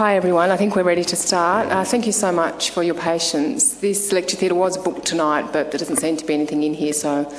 [0.00, 1.68] Hi everyone, I think we're ready to start.
[1.68, 3.74] Uh, thank you so much for your patience.
[3.74, 6.94] This lecture theatre was booked tonight, but there doesn't seem to be anything in here,
[6.94, 7.30] so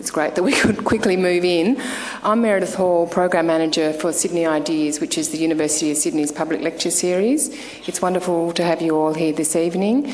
[0.00, 1.80] it's great that we could quickly move in.
[2.24, 6.60] I'm Meredith Hall, Program Manager for Sydney Ideas, which is the University of Sydney's public
[6.60, 7.50] lecture series.
[7.86, 10.12] It's wonderful to have you all here this evening.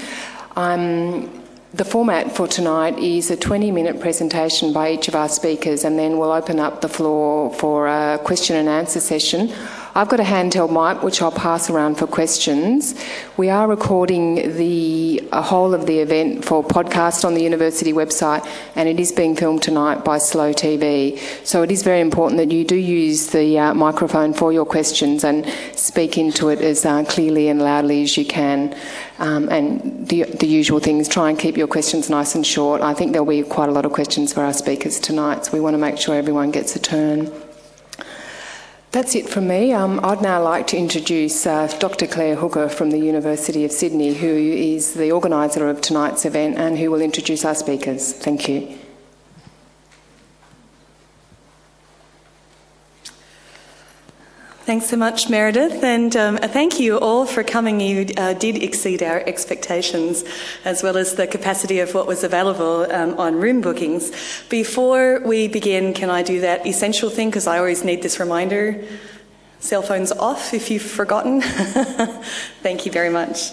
[0.57, 1.43] Um,
[1.73, 5.99] the format for tonight is a 20 minute presentation by each of our speakers, and
[5.99, 9.51] then we'll open up the floor for a question and answer session.
[9.97, 12.97] I've got a handheld mic which I'll pass around for questions.
[13.37, 18.45] We are recording the whole of the event for podcast on the university website,
[18.75, 21.21] and it is being filmed tonight by Slow TV.
[21.47, 25.23] So it is very important that you do use the uh, microphone for your questions
[25.23, 28.77] and speak into it as uh, clearly and loudly as you can.
[29.21, 32.83] Um, and the, the usual things, try and keep your questions nice and short.
[32.83, 35.61] I think there'll be quite a lot of questions for our speakers tonight, so we
[35.61, 37.31] want to make sure everyone gets a turn.
[38.95, 39.73] That's it from me.
[39.73, 42.07] Um, I'd now like to introduce uh, Dr.
[42.07, 46.79] Claire Hooker from the University of Sydney, who is the organiser of tonight's event and
[46.79, 48.13] who will introduce our speakers.
[48.13, 48.79] Thank you.
[54.65, 57.81] Thanks so much, Meredith, and um, thank you all for coming.
[57.81, 60.25] You uh, did exceed our expectations,
[60.65, 64.11] as well as the capacity of what was available um, on room bookings.
[64.49, 67.29] Before we begin, can I do that essential thing?
[67.29, 68.83] Because I always need this reminder.
[69.61, 71.43] Cell phones off if you've forgotten.
[72.63, 73.51] thank you very much.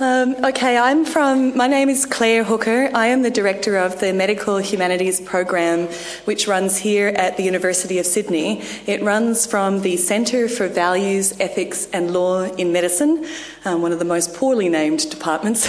[0.00, 2.88] Um, okay, I'm from, my name is Claire Hooker.
[2.94, 5.88] I am the director of the Medical Humanities Program,
[6.24, 8.62] which runs here at the University of Sydney.
[8.86, 13.26] It runs from the Centre for Values, Ethics and Law in Medicine,
[13.64, 15.66] um, one of the most poorly named departments,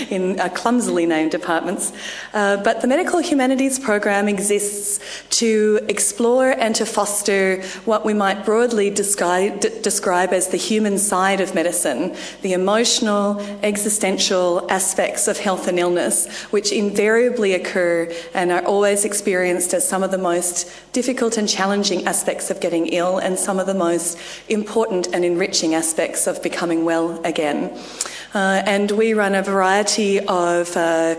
[0.10, 1.92] in uh, clumsily named departments.
[2.32, 5.00] Uh, but the Medical Humanities Program exists
[5.38, 10.96] to explore and to foster what we might broadly describe, d- describe as the human
[10.96, 18.52] side of medicine, the emotional, existential aspects of health and illness, which invariably occur and
[18.52, 23.18] are always experienced as some of the most difficult and challenging aspects of getting ill
[23.18, 24.18] and some of the most
[24.48, 27.76] important and enriching aspects of becoming well again.
[28.36, 31.14] Uh, and we run a variety of uh,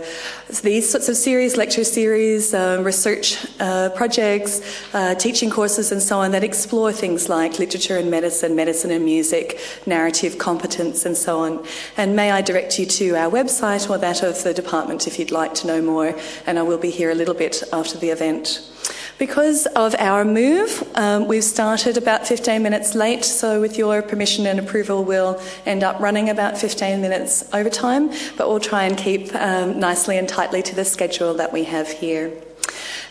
[0.62, 4.60] these sorts of series, lecture series, uh, research uh, projects,
[4.94, 9.04] uh, teaching courses, and so on that explore things like literature and medicine, medicine and
[9.04, 11.66] music, narrative competence, and so on.
[11.96, 15.32] And may I direct you to our website or that of the department if you'd
[15.32, 18.62] like to know more, and I will be here a little bit after the event.
[19.18, 24.46] Because of our move, um, we've started about 15 minutes late, so with your permission
[24.46, 28.96] and approval, we'll end up running about 15 minutes over time, but we'll try and
[28.96, 32.32] keep um, nicely and tightly to the schedule that we have here.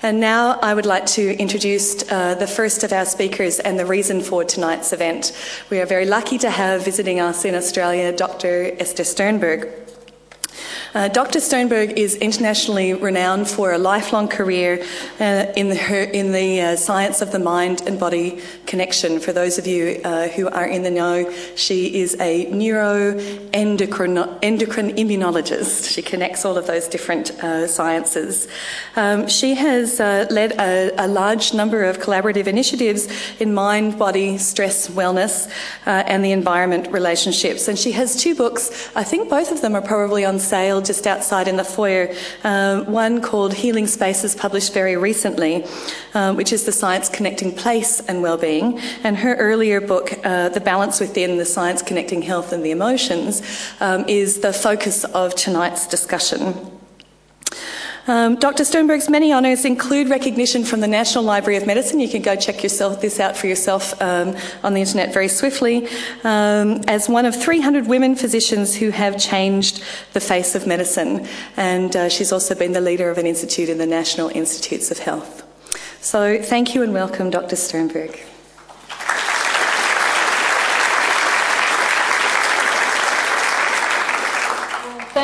[0.02, 3.86] And now I would like to introduce uh, the first of our speakers and the
[3.86, 5.34] reason for tonight's event.
[5.70, 8.72] We are very lucky to have visiting us in Australia Dr.
[8.80, 9.87] Esther Sternberg.
[10.94, 11.40] Uh, Dr.
[11.40, 14.84] Sternberg is internationally renowned for a lifelong career
[15.20, 19.20] uh, in, the, in the uh, science of the mind and body connection.
[19.20, 24.96] For those of you uh, who are in the know, she is a neuroendocrine endocrine
[24.96, 25.92] immunologist.
[25.92, 28.48] She connects all of those different uh, sciences.
[28.96, 33.08] Um, she has uh, led a, a, large number of collaborative initiatives
[33.40, 35.52] in mind, body, stress, wellness,
[35.86, 37.68] and the environment relationships.
[37.68, 38.92] And she has two books.
[38.96, 42.14] I think both of them are probably on sale just outside in the foyer.
[42.44, 45.66] Um, one called Healing Spaces, published very recently,
[46.14, 48.80] um, which is the science connecting place and well-being.
[49.04, 53.42] And her earlier book, uh, The Balance Within: The Science Connecting Health and the Emotions,
[53.80, 56.77] um, is the focus of tonight's discussion.
[58.08, 58.64] Um, Dr.
[58.64, 62.00] Sternberg's many honours include recognition from the National Library of Medicine.
[62.00, 65.88] You can go check yourself, this out for yourself um, on the internet very swiftly.
[66.24, 71.96] Um, as one of 300 women physicians who have changed the face of medicine, and
[71.98, 75.44] uh, she's also been the leader of an institute in the National Institutes of Health.
[76.00, 77.58] So, thank you and welcome, Dr.
[77.58, 78.18] Sternberg.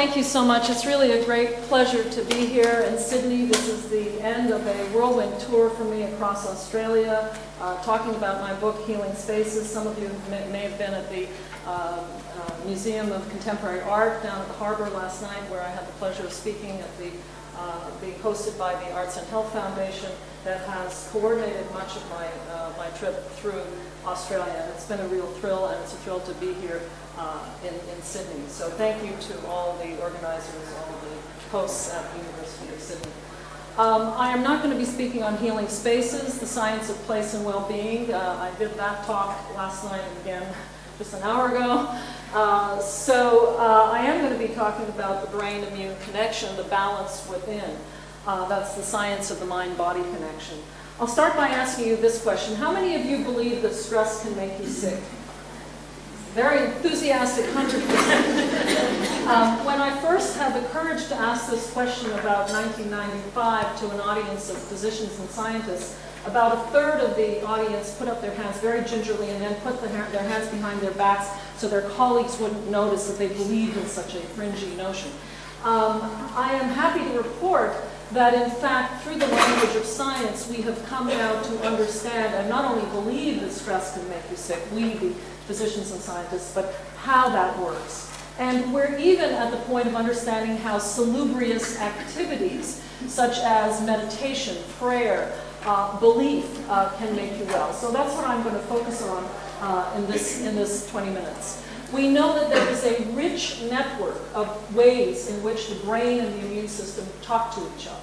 [0.04, 0.70] Thank you so much.
[0.70, 3.46] It's really a great pleasure to be here in Sydney.
[3.46, 8.42] This is the end of a whirlwind tour for me across Australia, uh, talking about
[8.42, 9.66] my book, Healing Spaces.
[9.66, 11.30] Some of you may, may have been at the
[11.66, 11.70] uh,
[12.04, 15.94] uh, Museum of Contemporary Art down at the harbour last night, where I had the
[15.94, 17.10] pleasure of speaking at the
[17.58, 20.12] uh, being hosted by the Arts and Health Foundation
[20.44, 23.64] that has coordinated much of my, uh, my trip through
[24.06, 24.70] Australia.
[24.76, 26.82] It's been a real thrill, and it's a thrill to be here
[27.18, 28.44] uh, in, in Sydney.
[28.50, 33.12] So thank you to all the organizers, all the hosts at the University of Sydney.
[33.78, 37.34] Um, I am not going to be speaking on healing spaces, the science of place
[37.34, 38.14] and well-being.
[38.14, 40.54] Uh, I did that talk last night and again
[41.00, 42.00] just an hour ago.
[42.34, 47.28] Uh, so uh, I am going to be talking about the brain-immune connection, the balance
[47.28, 47.78] within.
[48.26, 50.58] Uh, that's the science of the mind-body connection.
[51.00, 52.56] I'll start by asking you this question.
[52.56, 55.00] How many of you believe that stress can make you sick?
[56.34, 59.28] Very enthusiastic 100%.
[59.28, 64.00] um, when I first had the courage to ask this question about 1995 to an
[64.00, 68.58] audience of physicians and scientists, about a third of the audience put up their hands
[68.60, 71.28] very gingerly and then put the ha their hands behind their backs
[71.58, 75.12] so their colleagues wouldn't notice that they believed in such a fringy notion.
[75.64, 76.02] Um,
[76.36, 77.76] I am happy to report
[78.14, 82.48] that in fact, through the language of science, we have come now to understand and
[82.50, 85.14] not only believe that stress can make you sick, we, the
[85.48, 88.12] physicians and scientists, but how that works.
[88.40, 95.34] And we're even at the point of understanding how salubrious activities, such as meditation, prayer,
[95.66, 97.74] uh, belief, uh, can make you well.
[97.74, 99.24] So that's what I'm going to focus on
[99.62, 101.64] uh, in, this, in this 20 minutes.
[101.92, 106.34] We know that there is a rich network of ways in which the brain and
[106.34, 108.03] the immune system talk to each other.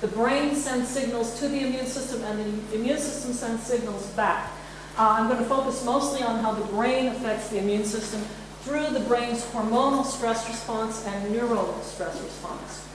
[0.00, 2.38] The brain sends signals to the immune system and
[2.70, 4.52] the immune system sends signals back.
[4.96, 8.20] Uh, I'm going to focus mostly on how the brain affects the immune system
[8.62, 12.86] through the brain's hormonal stress response and neuronal stress response.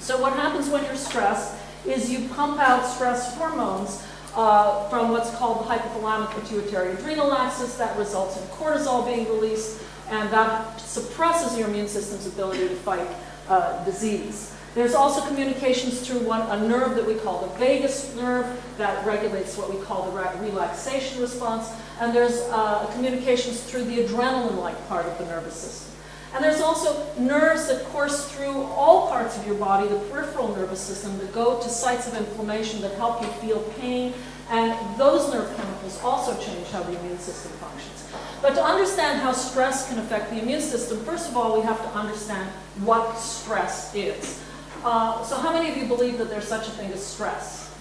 [0.00, 1.54] So what happens when you're stressed
[1.86, 4.04] is you pump out stress hormones
[4.34, 7.76] uh, from what's called the hypothalamic pituitary adrenal axis.
[7.76, 13.06] That results in cortisol being released, and that suppresses your immune system's ability to fight
[13.48, 14.51] uh, disease.
[14.74, 18.46] There's also communications through one, a nerve that we call the vagus nerve
[18.78, 21.70] that regulates what we call the relaxation response.
[22.00, 25.92] And there's uh, communications through the adrenaline-like part of the nervous system.
[26.34, 30.80] And there's also nerves that course through all parts of your body, the peripheral nervous
[30.80, 34.14] system, that go to sites of inflammation that help you feel pain.
[34.48, 38.10] And those nerve chemicals also change how the immune system functions.
[38.40, 41.80] But to understand how stress can affect the immune system, first of all, we have
[41.82, 42.48] to understand
[42.82, 44.42] what stress is.
[44.84, 47.72] Uh, so how many of you believe that there's such a thing as stress?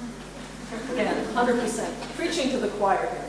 [0.91, 2.15] Again, 100%.
[2.15, 3.25] Preaching to the choir here.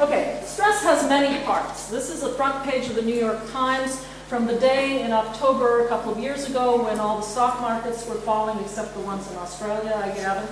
[0.00, 1.88] Okay, stress has many parts.
[1.88, 5.86] This is the front page of the New York Times from the day in October
[5.86, 9.30] a couple of years ago when all the stock markets were falling, except the ones
[9.30, 10.46] in Australia, I gather.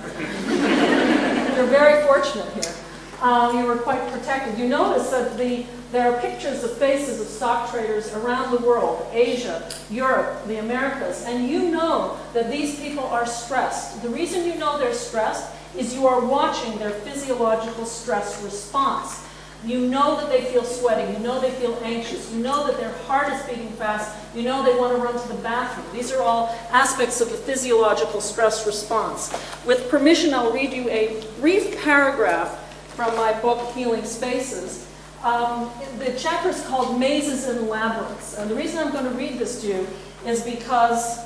[1.55, 2.73] You're very fortunate here.
[3.21, 4.59] Um, you were quite protected.
[4.59, 9.07] You notice that the there are pictures of faces of stock traders around the world,
[9.13, 14.01] Asia, Europe, the Americas, and you know that these people are stressed.
[14.01, 19.23] The reason you know they're stressed is you are watching their physiological stress response.
[19.63, 21.13] You know that they feel sweating.
[21.13, 24.63] you know they feel anxious, you know that their heart is beating fast, you know
[24.63, 25.87] they want to run to the bathroom.
[25.93, 29.31] These are all aspects of the physiological stress response.
[29.65, 32.66] With permission, I'll read you a brief paragraph
[32.97, 34.87] from my book, Healing Spaces,
[35.23, 38.35] um, the chapter is called Mazes and Labyrinths.
[38.35, 39.87] And the reason I'm going to read this to you
[40.25, 41.19] is because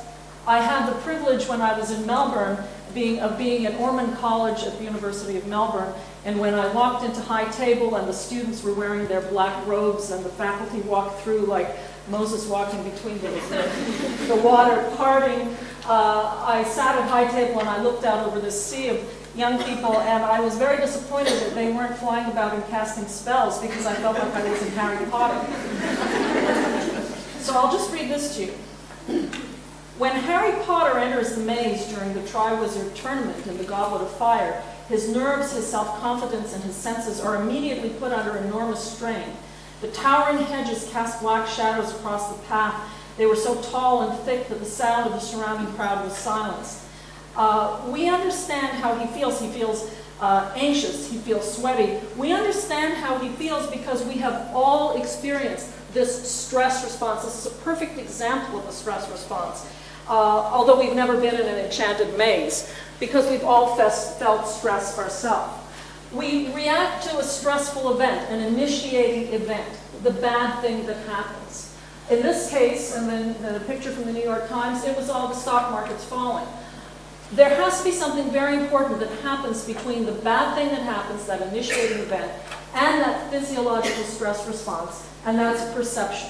[0.46, 2.62] I had the privilege when I was in Melbourne
[2.94, 5.94] being, of being at Ormond College at the University of Melbourne.
[6.26, 10.12] And when I walked into High Table and the students were wearing their black robes
[10.12, 11.74] and the faculty walked through like
[12.10, 13.30] Moses walking between the,
[14.28, 18.52] the, water parting, uh, I sat at High Table and I looked out over the
[18.52, 22.66] sea of young people, and I was very disappointed that they weren't flying about and
[22.68, 25.40] casting spells because I felt like I was in Harry Potter.
[27.40, 29.30] so I'll just read this to you.
[29.98, 34.64] When Harry Potter enters the maze during the Triwizard Tournament in the Goblet of Fire,
[34.90, 39.32] his nerves, his self-confidence, and his senses are immediately put under enormous strain.
[39.82, 42.90] The towering hedges cast black shadows across the path.
[43.18, 46.84] They were so tall and thick that the sound of the surrounding crowd was silenced.
[47.36, 49.40] Uh, we understand how he feels.
[49.40, 52.00] He feels uh, anxious, he feels sweaty.
[52.16, 57.24] We understand how he feels because we have all experienced this stress response.
[57.26, 59.68] This is a perfect example of a stress response.
[60.08, 65.54] Uh, although we've never been in an enchanted maze, because we've all felt stress ourselves.
[66.14, 69.70] We react to a stressful event, an initiating event,
[70.04, 71.76] the bad thing that happens.
[72.10, 75.30] In this case, and then the picture from the New York Times, it was all
[75.30, 76.46] the stock markets falling.
[77.34, 81.26] There has to be something very important that happens between the bad thing that happens,
[81.28, 82.32] that initiating event,
[82.74, 86.30] and that physiological stress response, and that's perception.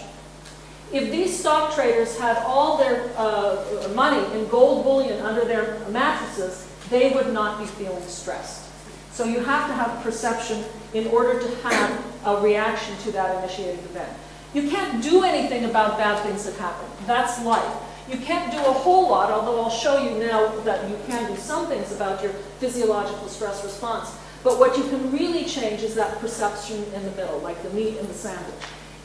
[0.92, 6.68] If these stock traders had all their uh, money in gold bullion under their mattresses,
[6.90, 8.70] they would not be feeling stressed.
[9.12, 13.84] So you have to have perception in order to have a reaction to that initiating
[13.86, 14.12] event.
[14.54, 16.86] You can't do anything about bad things that happen.
[17.08, 17.74] That's life.
[18.12, 21.38] You can't do a whole lot, although I'll show you now that you can do
[21.38, 24.12] some things about your physiological stress response.
[24.44, 27.98] But what you can really change is that perception in the middle, like the meat
[27.98, 28.54] in the sandwich.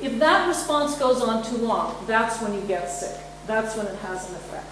[0.00, 3.16] If that response goes on too long, that's when you get sick.
[3.46, 4.66] That's when it has an effect.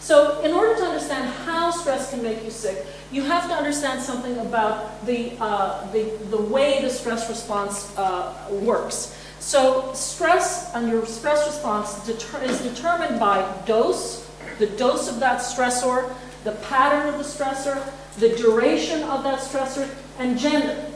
[0.00, 4.00] So in order to understand how stress can make you sick, you have to understand
[4.00, 9.16] something about the, uh, the, the way the stress response uh, works.
[9.38, 14.28] So stress and your stress response deter is determined by dose,
[14.58, 16.12] the dose of that stressor,
[16.44, 19.88] the pattern of the stressor, the duration of that stressor,
[20.18, 20.90] and gender.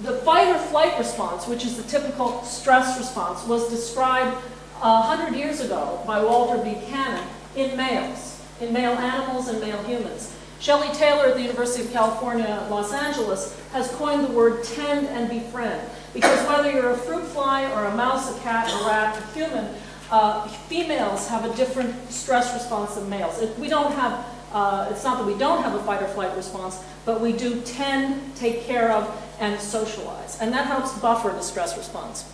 [0.00, 4.36] The fight or flight response, which is the typical stress response, was described
[4.80, 7.24] 100 years ago by Walter Buchanan
[7.54, 10.34] in males, in male animals and male humans.
[10.58, 15.28] Shelley Taylor at the University of California, Los Angeles, has coined the word tend and
[15.28, 15.88] befriend.
[16.14, 19.74] Because whether you're a fruit fly or a mouse, a cat, a rat, a human,
[20.10, 23.42] uh, females have a different stress response than males.
[23.58, 26.84] We don't have, uh, it's not that we don't have a fight or flight response,
[27.06, 29.08] but we do tend, take care of,
[29.40, 30.38] and socialize.
[30.40, 32.24] And that helps buffer the stress response.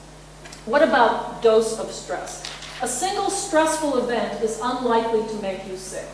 [0.66, 2.42] What about dose of stress?
[2.82, 6.06] A single stressful event is unlikely to make you sick.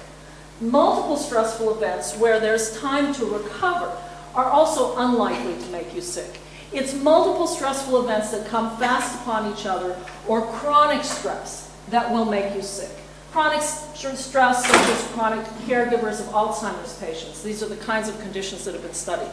[0.60, 3.96] Multiple stressful events where there's time to recover
[4.34, 6.40] are also unlikely to make you sick.
[6.74, 12.24] It's multiple stressful events that come fast upon each other or chronic stress that will
[12.24, 12.90] make you sick.
[13.30, 17.44] Chronic stress, such as chronic caregivers of Alzheimer's patients.
[17.44, 19.30] These are the kinds of conditions that have been studied.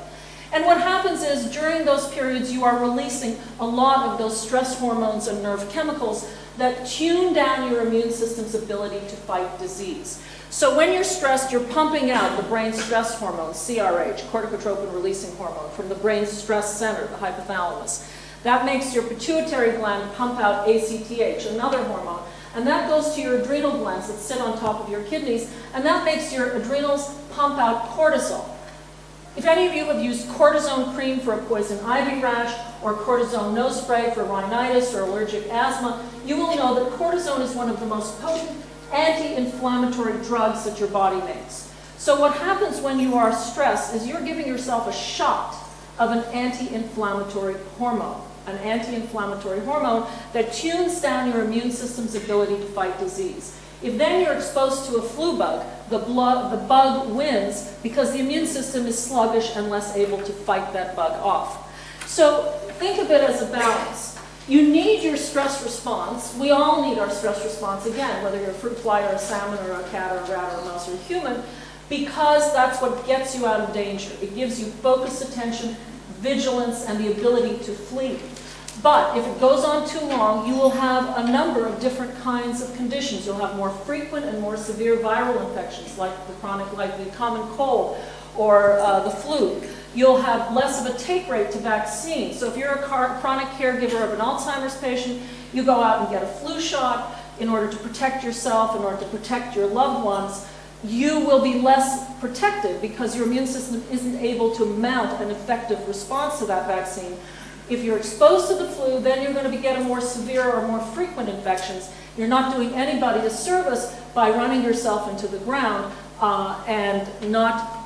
[0.53, 4.77] And what happens is during those periods you are releasing a lot of those stress
[4.77, 10.21] hormones and nerve chemicals that tune down your immune system's ability to fight disease.
[10.51, 15.71] So when you're stressed, you're pumping out the brain stress hormone, CRH, corticotropin releasing hormone,
[15.71, 18.05] from the brain stress center, the hypothalamus.
[18.43, 22.21] That makes your pituitary gland pump out ACTH, another hormone.
[22.53, 25.85] And that goes to your adrenal glands that sit on top of your kidneys, and
[25.85, 28.43] that makes your adrenals pump out cortisol.
[29.37, 32.53] If any of you have used cortisone cream for a poison ivy rash
[32.83, 37.55] or cortisone nose spray for rhinitis or allergic asthma, you will know that cortisone is
[37.55, 38.61] one of the most potent
[38.93, 41.73] anti-inflammatory drugs that your body makes.
[41.97, 45.55] So what happens when you are stressed is you're giving yourself a shot
[45.99, 52.65] of an anti-inflammatory hormone, an anti-inflammatory hormone that tunes down your immune system's ability to
[52.67, 53.57] fight disease.
[53.83, 58.19] If then you're exposed to a flu bug, the, blood, the bug wins because the
[58.19, 61.67] immune system is sluggish and less able to fight that bug off.
[62.07, 64.10] So think of it as a balance.
[64.51, 66.35] You need your stress response.
[66.35, 69.65] We all need our stress response, again, whether you're a fruit fly or a salmon
[69.65, 71.41] or a cat or a rat or a mouse or a human,
[71.87, 74.11] because that's what gets you out of danger.
[74.21, 75.77] It gives you focused attention,
[76.19, 78.19] vigilance, and the ability to flee.
[78.83, 82.61] But if it goes on too long, you will have a number of different kinds
[82.61, 83.25] of conditions.
[83.25, 87.47] You'll have more frequent and more severe viral infections, like the chronic, like the common
[87.55, 87.97] cold
[88.37, 89.61] or uh, the flu.
[89.93, 92.39] You'll have less of a take rate to vaccines.
[92.39, 95.21] So if you're a chronic caregiver of an Alzheimer's patient,
[95.53, 98.97] you go out and get a flu shot in order to protect yourself, in order
[98.97, 100.45] to protect your loved ones.
[100.83, 105.85] You will be less protected because your immune system isn't able to mount an effective
[105.87, 107.17] response to that vaccine
[107.71, 110.67] if you're exposed to the flu, then you're going to be getting more severe or
[110.67, 111.89] more frequent infections.
[112.17, 117.80] You're not doing anybody a service by running yourself into the ground uh, and not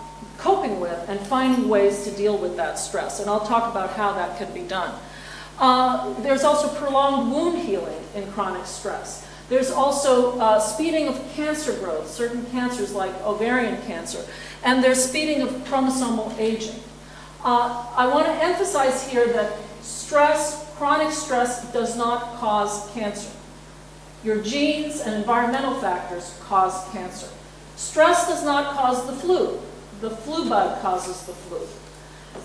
[0.46, 3.20] coping with and finding ways to deal with that stress.
[3.20, 4.94] And I'll talk about how that can be done.
[5.58, 9.28] Uh, there's also prolonged wound healing in chronic stress.
[9.50, 14.24] There's also uh, speeding of cancer growth, certain cancers like ovarian cancer,
[14.64, 16.80] and there's speeding of chromosomal aging.
[17.44, 19.52] Uh, I want to emphasize here that
[19.86, 23.30] Stress, chronic stress, does not cause cancer.
[24.24, 27.28] Your genes and environmental factors cause cancer.
[27.76, 29.60] Stress does not cause the flu.
[30.06, 31.62] The flu bug causes the flu.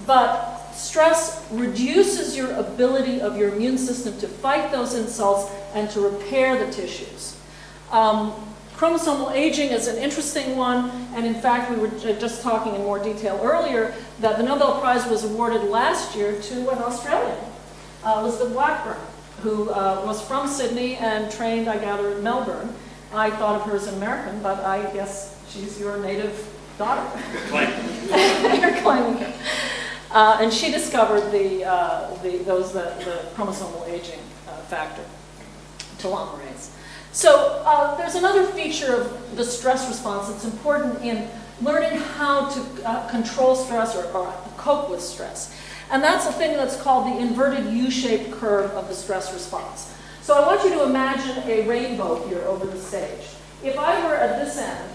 [0.06, 6.00] But stress reduces your ability of your immune system to fight those insults and to
[6.00, 7.36] repair the tissues.
[7.90, 8.32] Um,
[8.76, 12.98] chromosomal aging is an interesting one, and in fact, we were just talking in more
[12.98, 17.36] detail earlier that the Nobel Prize was awarded last year to an Australian
[18.04, 18.96] uh, Elizabeth Blackburn,
[19.42, 22.74] who uh, was from Sydney and trained, I gather, in Melbourne.
[23.12, 26.49] I thought of her as an American, but I guess she's your native
[26.80, 27.06] daughter.
[28.60, 29.34] You're claiming it.
[30.10, 34.18] Uh, and she discovered the, uh, the, those, the, the chromosomal aging
[34.48, 35.04] uh, factor,
[35.98, 36.70] telomerase.
[37.12, 41.28] So uh, there's another feature of the stress response that's important in
[41.60, 45.54] learning how to uh, control stress or, or cope with stress.
[45.90, 49.94] And that's a thing that's called the inverted U-shaped curve of the stress response.
[50.22, 53.34] So I want you to imagine a rainbow here over the stage.
[53.62, 54.90] If I were at this end,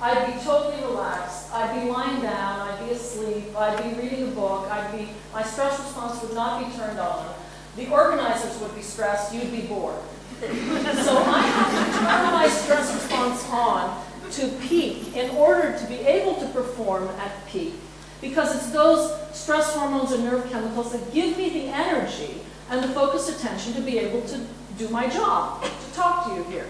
[0.00, 1.52] I'd be totally relaxed.
[1.52, 2.68] I'd be lying down.
[2.68, 3.56] I'd be asleep.
[3.56, 4.70] I'd be reading a book.
[4.70, 7.34] I'd be, my stress response would not be turned on.
[7.76, 10.00] The organizers would be stressed, you'd be bored.
[10.40, 15.96] so I have to turn my stress response on to peak in order to be
[15.96, 17.74] able to perform at peak.
[18.20, 22.88] Because it's those stress hormones and nerve chemicals that give me the energy and the
[22.88, 24.40] focused attention to be able to
[24.78, 26.66] do my job, to talk to you here.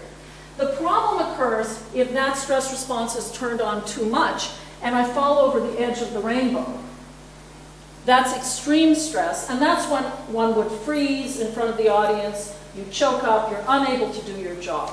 [0.57, 4.49] The problem occurs if that stress response is turned on too much
[4.81, 6.79] and I fall over the edge of the rainbow.
[8.05, 12.85] That's extreme stress, and that's when one would freeze in front of the audience, you
[12.89, 14.91] choke up, you're unable to do your job.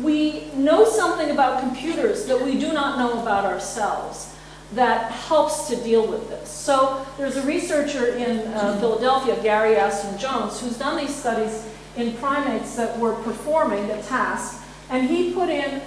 [0.00, 4.34] We know something about computers that we do not know about ourselves
[4.72, 6.48] that helps to deal with this.
[6.48, 11.66] So there's a researcher in uh, Philadelphia, Gary Aston Jones, who's done these studies
[11.96, 15.82] in primates that were performing the task, and he put in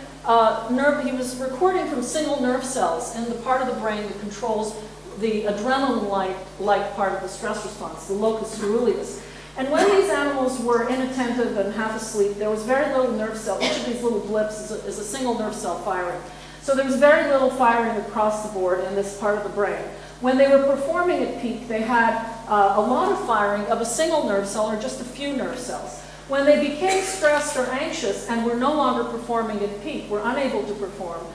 [0.72, 4.20] nerve, he was recording from single nerve cells in the part of the brain that
[4.20, 4.76] controls
[5.20, 9.22] the adrenaline-like like part of the stress response, the locus coeruleus.
[9.58, 13.62] And when these animals were inattentive and half asleep, there was very little nerve cell.
[13.62, 16.22] Each of these little blips is a, is a single nerve cell firing.
[16.62, 19.84] So there was very little firing across the board in this part of the brain.
[20.22, 22.14] When they were performing at peak, they had
[22.48, 25.58] uh, a lot of firing of a single nerve cell or just a few nerve
[25.58, 26.02] cells.
[26.28, 30.64] When they became stressed or anxious and were no longer performing at peak, were unable
[30.66, 31.26] to perform,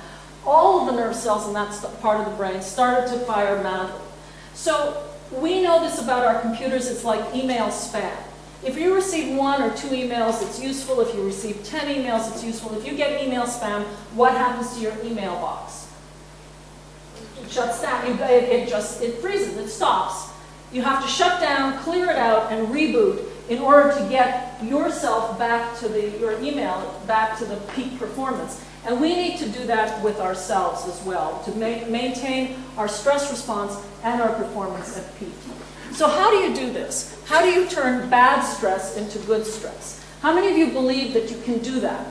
[0.44, 4.00] all of the nerve cells in that part of the brain started to fire madly.
[4.52, 8.14] So we know this about our computers, it's like email spam.
[8.62, 11.00] If you receive one or two emails, it's useful.
[11.00, 12.74] If you receive 10 emails, it's useful.
[12.78, 15.83] If you get email spam, what happens to your email box?
[17.44, 18.06] It shuts down.
[18.06, 20.30] You, it, it just, it freezes, it stops.
[20.72, 25.38] You have to shut down, clear it out, and reboot in order to get yourself
[25.38, 28.64] back to the, your email, back to the peak performance.
[28.86, 33.30] And we need to do that with ourselves as well, to ma maintain our stress
[33.30, 35.32] response and our performance at peak.
[35.92, 37.22] So how do you do this?
[37.26, 40.04] How do you turn bad stress into good stress?
[40.20, 42.06] How many of you believe that you can do that?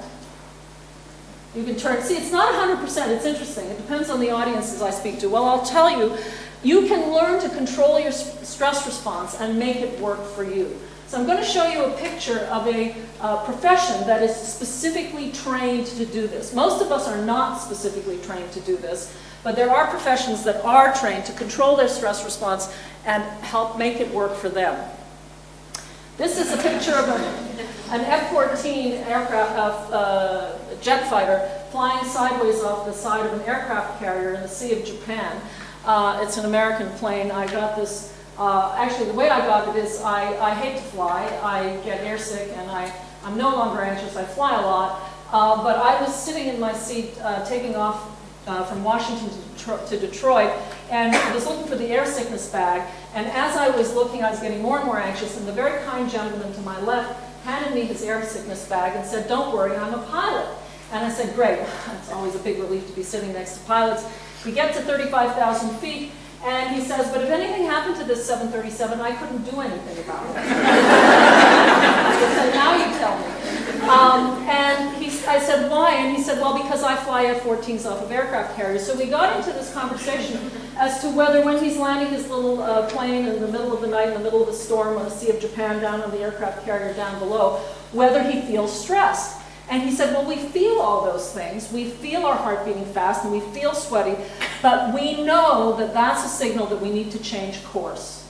[1.55, 3.67] You can turn, see, it's not 100%, it's interesting.
[3.69, 5.29] It depends on the audiences I speak to.
[5.29, 6.17] Well, I'll tell you,
[6.63, 10.75] you can learn to control your stress response and make it work for you.
[11.07, 15.31] So I'm going to show you a picture of a uh, profession that is specifically
[15.31, 16.55] trained to do this.
[16.55, 20.65] Most of us are not specifically trained to do this, but there are professions that
[20.65, 22.73] are trained to control their stress response
[23.05, 24.89] and help make it work for them.
[26.17, 32.85] This is a picture of a, an F-14 aircraft, uh, jet fighter flying sideways off
[32.85, 35.41] the side of an aircraft carrier in the Sea of Japan.
[35.85, 37.31] Uh, it's an American plane.
[37.31, 40.83] I got this uh, actually, the way I got it is I, I hate to
[40.83, 41.25] fly.
[41.43, 42.91] I get airsick and I,
[43.23, 44.15] I'm no longer anxious.
[44.15, 45.01] I fly a lot.
[45.31, 48.09] Uh, but I was sitting in my seat uh, taking off
[48.47, 50.51] uh, from Washington to Detroit, to Detroit
[50.89, 52.87] and I was looking for the air sickness bag.
[53.13, 55.37] And as I was looking, I was getting more and more anxious.
[55.37, 59.05] And the very kind gentleman to my left handed me his air sickness bag and
[59.05, 60.47] said, don't worry, I'm a pilot.
[60.93, 61.57] And I said, great.
[61.57, 64.05] It's always a big relief to be sitting next to pilots.
[64.45, 66.11] We get to 35,000 feet.
[66.43, 70.23] And he says, but if anything happened to this 737, I couldn't do anything about
[70.29, 70.35] it.
[72.35, 73.25] so now you tell me.
[73.89, 75.95] Um, and he, I said, why?
[75.95, 78.85] And he said, well, because I fly F-14s off of aircraft carriers.
[78.85, 82.87] So we got into this conversation as to whether when he's landing his little uh,
[82.89, 85.11] plane in the middle of the night, in the middle of a storm on the
[85.11, 87.57] Sea of Japan, down on the aircraft carrier down below,
[87.93, 89.39] whether he feels stressed.
[89.73, 91.71] And he said, well, we feel all those things.
[91.71, 94.15] We feel our heart beating fast and we feel sweaty,
[94.61, 98.29] but we know that that's a signal that we need to change course.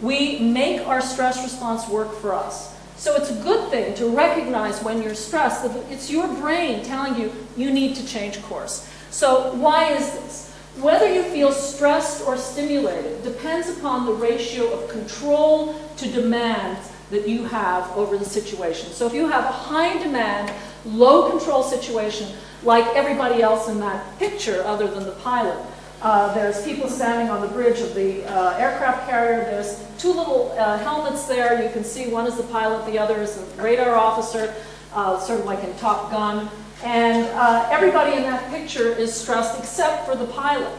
[0.00, 2.76] We make our stress response work for us.
[2.96, 7.20] So it's a good thing to recognize when you're stressed that it's your brain telling
[7.20, 8.88] you you need to change course.
[9.10, 10.54] So why is this?
[10.80, 16.78] Whether you feel stressed or stimulated depends upon the ratio of control to demand
[17.10, 18.90] that you have over the situation.
[18.90, 20.52] So if you have a high demand,
[20.86, 22.28] low control situation
[22.62, 25.58] like everybody else in that picture other than the pilot.
[26.02, 29.44] Uh, there's people standing on the bridge of the uh, aircraft carrier.
[29.44, 31.62] There's two little uh, helmets there.
[31.62, 34.54] You can see one is the pilot, the other is the radar officer,
[34.92, 36.48] uh, sort of like in Top Gun.
[36.82, 40.72] And uh, everybody in that picture is stressed except for the pilot.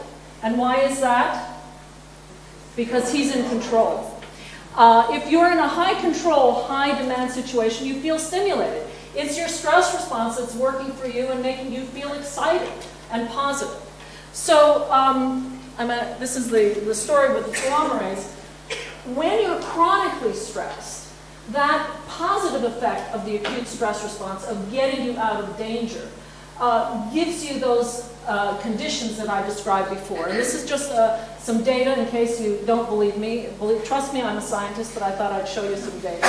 [0.44, 1.58] And why is that?
[2.76, 4.12] Because he's in control.
[4.76, 8.85] Uh, if you're in a high control, high demand situation, you feel stimulated.
[9.16, 12.70] It's your stress response that's working for you and making you feel excited
[13.10, 13.80] and positive.
[14.32, 18.32] So um, a, this is the, the story with the telomerase.
[19.14, 21.12] When you're chronically stressed,
[21.50, 26.08] that positive effect of the acute stress response of getting you out of danger
[26.58, 30.28] uh, gives you those uh, conditions that I described before.
[30.28, 33.48] And this is just uh, some data in case you don't believe me.
[33.58, 36.26] Believe, trust me, I'm a scientist, but I thought I'd show you some data.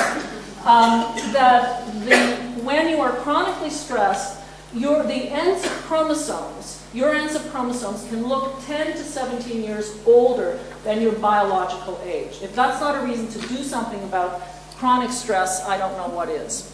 [0.64, 4.38] Um, that the, when you are chronically stressed,
[4.74, 9.98] your, the ends of chromosomes, your ends of chromosomes can look 10 to 17 years
[10.04, 12.42] older than your biological age.
[12.42, 14.42] If that's not a reason to do something about
[14.76, 16.70] chronic stress, I don't know what is.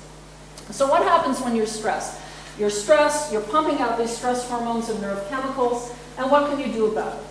[0.70, 2.20] So what happens when you're stressed?
[2.58, 6.72] You're stressed, you're pumping out these stress hormones and nerve chemicals, and what can you
[6.72, 7.24] do about it?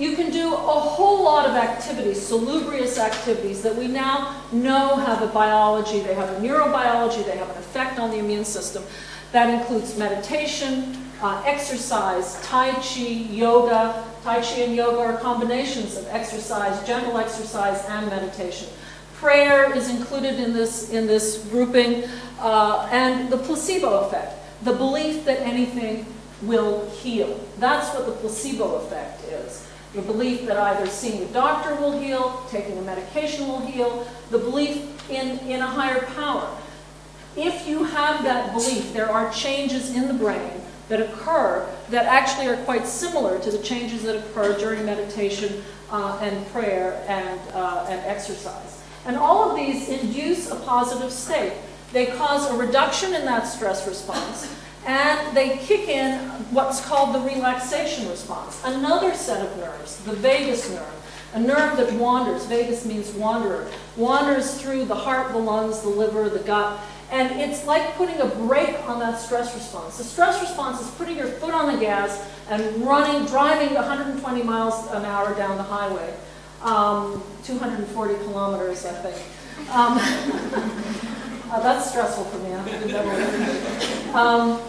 [0.00, 5.20] You can do a whole lot of activities, salubrious activities, that we now know have
[5.20, 8.82] a biology, they have a neurobiology, they have an effect on the immune system.
[9.32, 14.02] That includes meditation, uh, exercise, Tai Chi, yoga.
[14.24, 18.70] Tai Chi and yoga are combinations of exercise, general exercise, and meditation.
[19.16, 22.04] Prayer is included in this, in this grouping,
[22.38, 24.32] uh, and the placebo effect,
[24.64, 26.06] the belief that anything
[26.40, 27.38] will heal.
[27.58, 29.66] That's what the placebo effect is.
[29.94, 34.38] The belief that either seeing a doctor will heal, taking a medication will heal, the
[34.38, 36.48] belief in, in a higher power.
[37.36, 42.46] If you have that belief, there are changes in the brain that occur that actually
[42.48, 47.86] are quite similar to the changes that occur during meditation uh, and prayer and, uh,
[47.88, 48.82] and exercise.
[49.06, 51.54] And all of these induce a positive state.
[51.92, 54.54] They cause a reduction in that stress response,
[54.86, 56.18] and they kick in
[56.52, 61.92] what's called the relaxation response, another set of nerves, the vagus nerve, a nerve that
[61.94, 67.40] wanders, vagus means wanderer, wanders through the heart, the lungs, the liver, the gut, and
[67.40, 69.98] it's like putting a brake on that stress response.
[69.98, 74.86] The stress response is putting your foot on the gas and running, driving 120 miles
[74.92, 76.14] an hour down the highway
[76.62, 79.16] um, 240 kilometers, I think.
[79.70, 79.98] Um,
[81.50, 82.52] uh, that's stressful for me.
[84.12, 84.60] Um,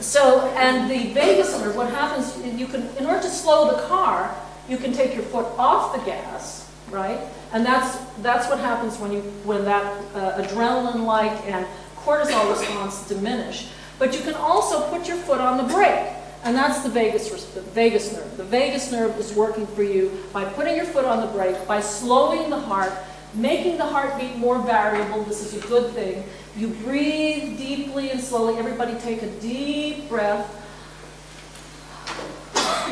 [0.00, 4.34] so, and the vagus nerve, what happens, you can, in order to slow the car,
[4.68, 7.20] you can take your foot off the gas, right?
[7.52, 13.68] And that's, that's what happens when, you, when that uh, adrenaline-like and cortisol response diminish.
[13.98, 16.10] But you can also put your foot on the brake.
[16.42, 18.36] And that's the vagus, the vagus nerve.
[18.36, 21.80] The vagus nerve is working for you by putting your foot on the brake, by
[21.80, 22.92] slowing the heart,
[23.32, 25.22] making the heartbeat more variable.
[25.24, 26.22] This is a good thing.
[26.56, 28.58] You breathe deeply and slowly.
[28.58, 30.60] Everybody take a deep breath.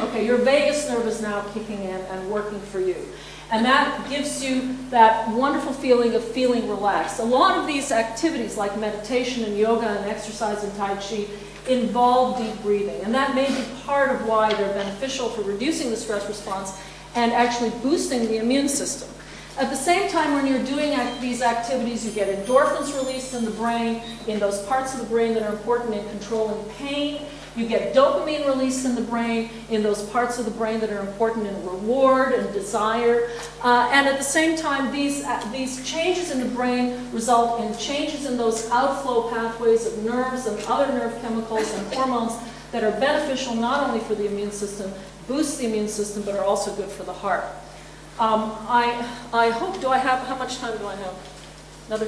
[0.01, 2.97] Okay, your vagus nerve is now kicking in and working for you.
[3.53, 7.21] And that gives you that wonderful feeling of feeling relaxed.
[7.21, 11.27] A lot of these activities like meditation and yoga and exercise and Tai Chi
[11.69, 13.01] involve deep breathing.
[13.03, 16.77] And that may be part of why they're beneficial for reducing the stress response
[17.15, 19.09] and actually boosting the immune system.
[19.59, 23.51] At the same time, when you're doing these activities, you get endorphins released in the
[23.51, 27.21] brain, in those parts of the brain that are important in controlling pain.
[27.55, 31.01] You get dopamine released in the brain, in those parts of the brain that are
[31.01, 33.29] important in reward and desire.
[33.63, 37.77] Uh, and at the same time, these, uh, these changes in the brain result in
[37.77, 42.39] changes in those outflow pathways of nerves and other nerve chemicals and hormones
[42.71, 44.91] that are beneficial not only for the immune system,
[45.29, 47.45] boost the immune system, but are also good for the heart.
[48.19, 51.15] Um, I, I hope, do I have, how much time do I have?
[51.89, 52.07] Another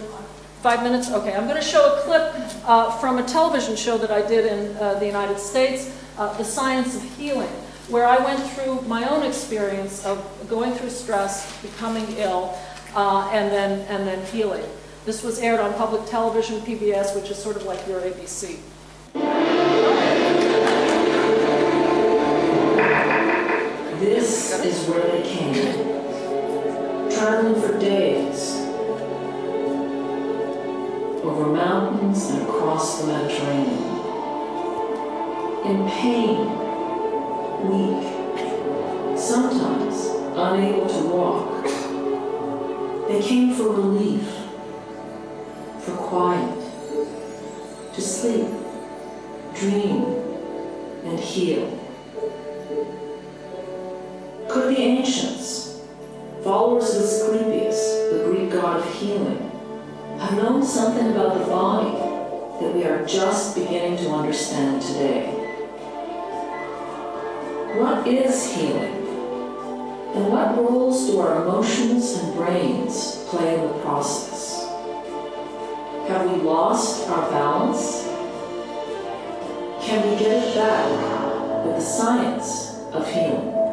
[0.64, 1.10] Five minutes?
[1.10, 4.46] Okay, I'm going to show a clip uh, from a television show that I did
[4.46, 7.52] in uh, the United States, uh, The Science of Healing,
[7.90, 12.56] where I went through my own experience of going through stress, becoming ill,
[12.94, 14.64] uh, and, then, and then healing.
[15.04, 18.56] This was aired on public television, PBS, which is sort of like your ABC.
[24.62, 25.54] Is where they came,
[27.10, 28.52] traveling for days
[31.24, 33.82] over mountains and across the Mediterranean.
[35.64, 36.38] In pain,
[37.68, 41.64] weak, sometimes unable to walk,
[43.08, 44.28] they came for relief,
[45.80, 46.60] for quiet,
[47.94, 48.48] to sleep,
[49.54, 50.04] dream,
[51.04, 51.83] and heal.
[54.54, 55.80] Could the ancients,
[56.44, 59.50] followers of Asclepius, the Greek god of healing,
[60.20, 61.90] have known something about the body
[62.60, 65.26] that we are just beginning to understand today.
[67.80, 68.94] What is healing?
[70.14, 74.68] And what roles do our emotions and brains play in the process?
[76.06, 78.04] Have we lost our balance?
[79.84, 83.63] Can we get it back with the science of healing?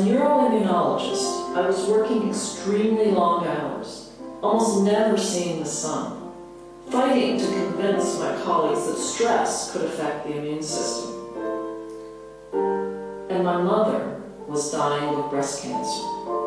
[0.00, 4.10] A neuroimmunologist, I was working extremely long hours,
[4.42, 6.32] almost never seeing the sun,
[6.90, 11.10] fighting to convince my colleagues that stress could affect the immune system.
[13.28, 16.39] And my mother was dying of breast cancer.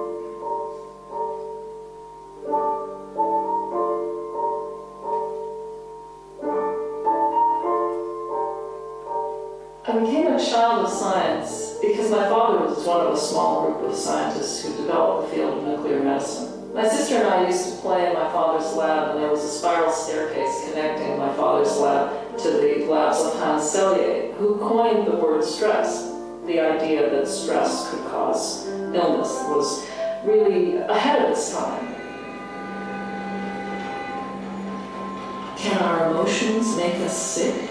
[18.76, 23.34] Lab, and there was a spiral staircase connecting my father's lab to the labs of
[23.40, 26.12] Hans Selye, who coined the word stress.
[26.46, 29.88] The idea that stress could cause illness was
[30.26, 31.94] really ahead of its time.
[35.58, 37.70] Can our emotions make us sick?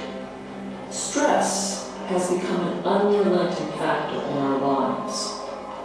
[0.90, 5.38] Stress has become an unrelenting factor in our lives.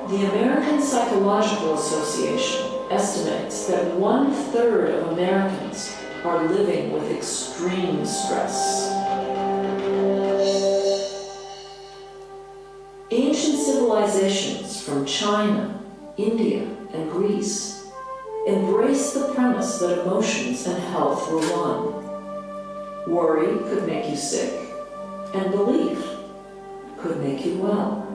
[0.10, 8.92] The American Psychological Association estimates that one third of Americans are living with extreme stress.
[13.12, 15.80] Ancient civilizations from China,
[16.18, 17.86] India, and Greece
[18.48, 23.14] embraced the premise that emotions and health were one.
[23.14, 24.70] Worry could make you sick,
[25.34, 26.06] and belief
[26.98, 28.06] could make you well.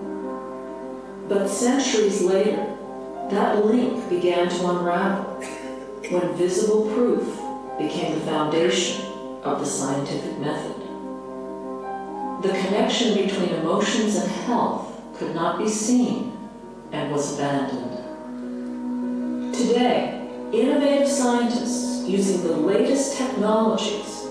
[1.29, 2.72] But centuries later,
[3.33, 5.25] that link began to unravel
[6.11, 7.25] when visible proof
[7.79, 9.07] became the foundation
[9.43, 10.77] of the scientific method.
[12.43, 16.37] The connection between emotions and health could not be seen
[16.93, 17.93] and was abandoned.
[19.55, 24.27] Today, innovative scientists using the latest technologies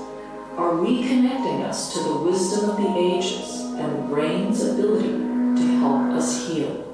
[0.58, 6.12] are reconnecting us to the wisdom of the ages and the brain's ability to help
[6.12, 6.91] us heal.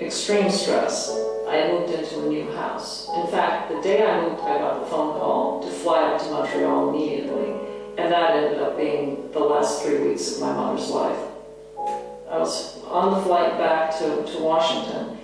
[0.00, 1.10] Extreme stress.
[1.48, 3.08] I moved into a new house.
[3.14, 6.30] In fact, the day I moved, I got the phone call to fly out to
[6.30, 7.52] Montreal immediately,
[7.96, 11.18] and that ended up being the last three weeks of my mother's life.
[12.28, 15.18] I was on the flight back to, to Washington,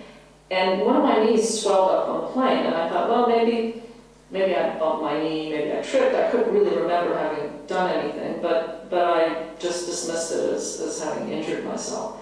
[0.51, 3.83] and one of my knees swelled up on the plane, and I thought, well, maybe
[4.31, 6.15] maybe I bumped my knee, maybe I tripped.
[6.15, 11.03] I couldn't really remember having done anything, but, but I just dismissed it as, as
[11.03, 12.22] having injured myself.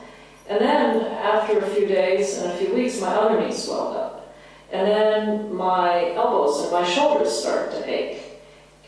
[0.50, 4.34] And then after a few days and a few weeks, my other knee swelled up.
[4.72, 8.20] And then my elbows and my shoulders started to ache.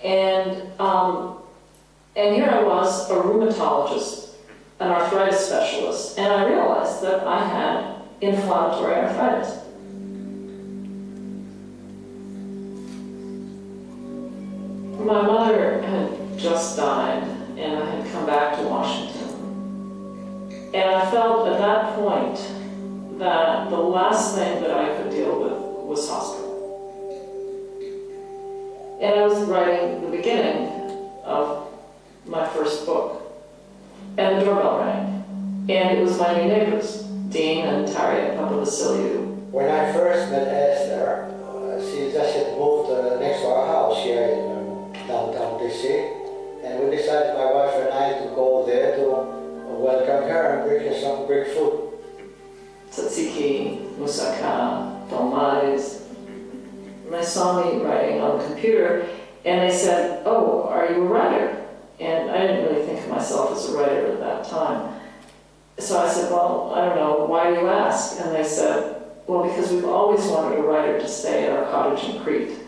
[0.02, 1.38] And, um,
[2.16, 4.34] and here I was, a rheumatologist,
[4.80, 9.60] an arthritis specialist, and I realized that I had inflammatory arthritis.
[14.98, 17.22] My mother had just died,
[17.56, 19.21] and I had come back to Washington.
[20.74, 22.38] And I felt at that point
[23.18, 25.52] that the last thing that I could deal with
[25.86, 26.48] was hospital.
[29.02, 30.68] And I was writing the beginning
[31.24, 31.68] of
[32.24, 33.20] my first book,
[34.16, 35.24] and the doorbell rang.
[35.68, 39.50] And it was my new neighbors, Dean and Tarja Papavasiliou.
[39.50, 44.02] When I first met Esther, uh, she just had moved uh, next to our house
[44.02, 46.64] here in downtown DC.
[46.64, 49.31] And we decided, my wife and I, to go there to
[49.82, 51.90] welcome her and bring her some great food.
[52.90, 56.02] Tzatziki, moussaka, dolmades.
[57.04, 59.08] And they saw me writing on the computer,
[59.44, 61.66] and they said, oh, are you a writer?
[61.98, 65.00] And I didn't really think of myself as a writer at that time.
[65.78, 68.20] So I said, well, I don't know, why do you ask?
[68.20, 72.08] And they said, well, because we've always wanted a writer to stay at our cottage
[72.08, 72.58] in Crete.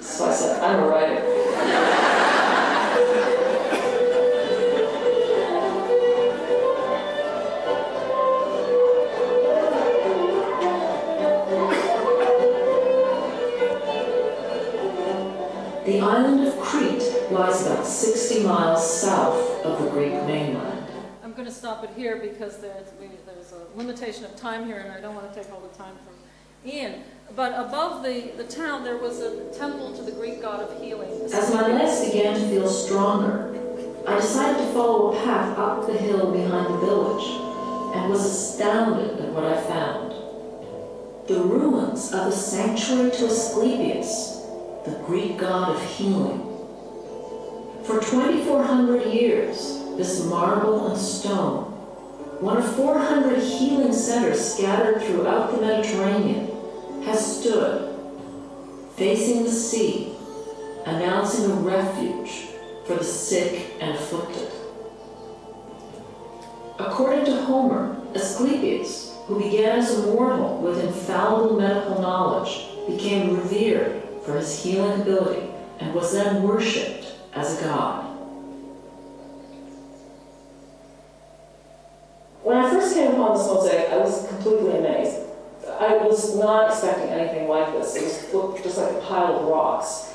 [0.00, 2.39] So I said, I'm a writer.
[17.60, 20.86] Lies about 60 miles south of the Greek mainland.
[21.22, 22.88] I'm going to stop it here because there's,
[23.26, 25.94] there's a limitation of time here and I don't want to take all the time
[26.04, 27.02] from Ian.
[27.36, 31.10] But above the, the town, there was a temple to the Greek god of healing.
[31.32, 33.56] As my legs began to feel stronger,
[34.06, 37.24] I decided to follow a path up the hill behind the village
[37.94, 40.10] and was astounded at what I found.
[41.28, 44.40] The ruins of a sanctuary to Asclepius,
[44.84, 46.49] the Greek god of healing.
[47.90, 51.64] For 2,400 years, this marble and stone,
[52.40, 56.52] one of 400 healing centers scattered throughout the Mediterranean,
[57.02, 57.92] has stood
[58.94, 60.12] facing the sea,
[60.86, 62.46] announcing a refuge
[62.86, 64.52] for the sick and afflicted.
[66.78, 74.00] According to Homer, Asclepius, who began as a mortal with infallible medical knowledge, became revered
[74.24, 75.50] for his healing ability
[75.80, 76.99] and was then worshipped
[77.34, 78.06] as a god.
[82.42, 85.18] When I first came upon this mosaic, I was completely amazed.
[85.78, 87.96] I was not expecting anything like this.
[87.96, 90.14] It looked just like a pile of rocks.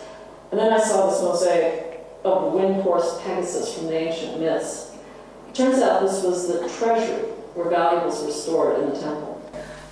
[0.51, 4.91] And then I saw this mosaic of the wind horse Pegasus from the ancient myths.
[5.53, 9.41] Turns out this was the treasury where valuables were stored in the temple.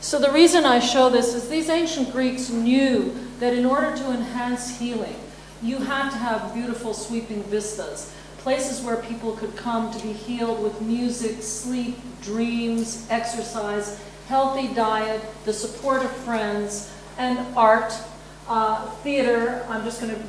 [0.01, 4.11] So the reason I show this is these ancient Greeks knew that in order to
[4.11, 5.15] enhance healing,
[5.63, 10.61] you had to have beautiful sweeping vistas, places where people could come to be healed
[10.61, 17.93] with music, sleep, dreams, exercise, healthy diet, the support of friends, and art,
[18.49, 19.65] uh, theater.
[19.69, 20.21] I'm just going to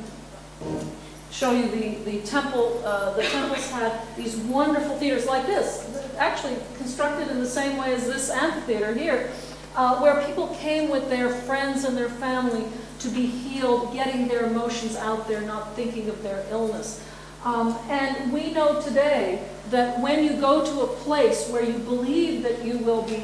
[1.31, 2.81] show you the, the temple.
[2.85, 7.93] Uh, the temples had these wonderful theaters like this, actually constructed in the same way
[7.93, 9.31] as this amphitheater here,
[9.75, 12.63] uh, where people came with their friends and their family
[13.05, 17.03] to be healed, getting their emotions out there, not thinking of their illness.
[17.43, 22.41] Um, and we know today that when you go to a place where you believe
[22.41, 23.23] that you will be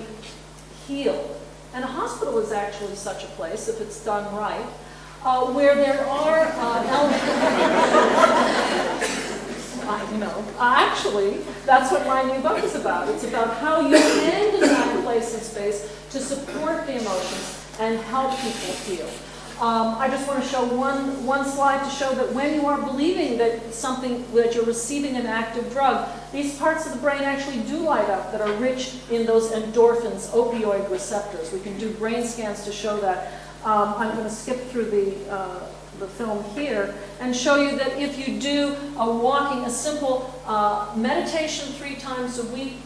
[0.88, 1.38] healed,
[1.74, 4.66] and a hospital is actually such a place if it's done right,
[5.24, 6.84] uh, where there are uh.
[9.84, 10.46] I know.
[10.60, 13.10] Uh, actually, that's what my new book is about.
[13.10, 18.00] It's about how you can design a place and space to support the emotions and
[18.00, 19.10] help people heal.
[19.62, 22.82] Um, I just want to show one, one slide to show that when you are
[22.82, 27.60] believing that something, that you're receiving an active drug, these parts of the brain actually
[27.70, 31.54] do light up that are rich in those endorphins, opioid receptors.
[31.54, 33.34] We can do brain scans to show that.
[33.64, 35.60] Um, I'm going to skip through the, uh,
[36.00, 40.92] the film here and show you that if you do a walking, a simple uh,
[40.98, 42.78] meditation three times a week,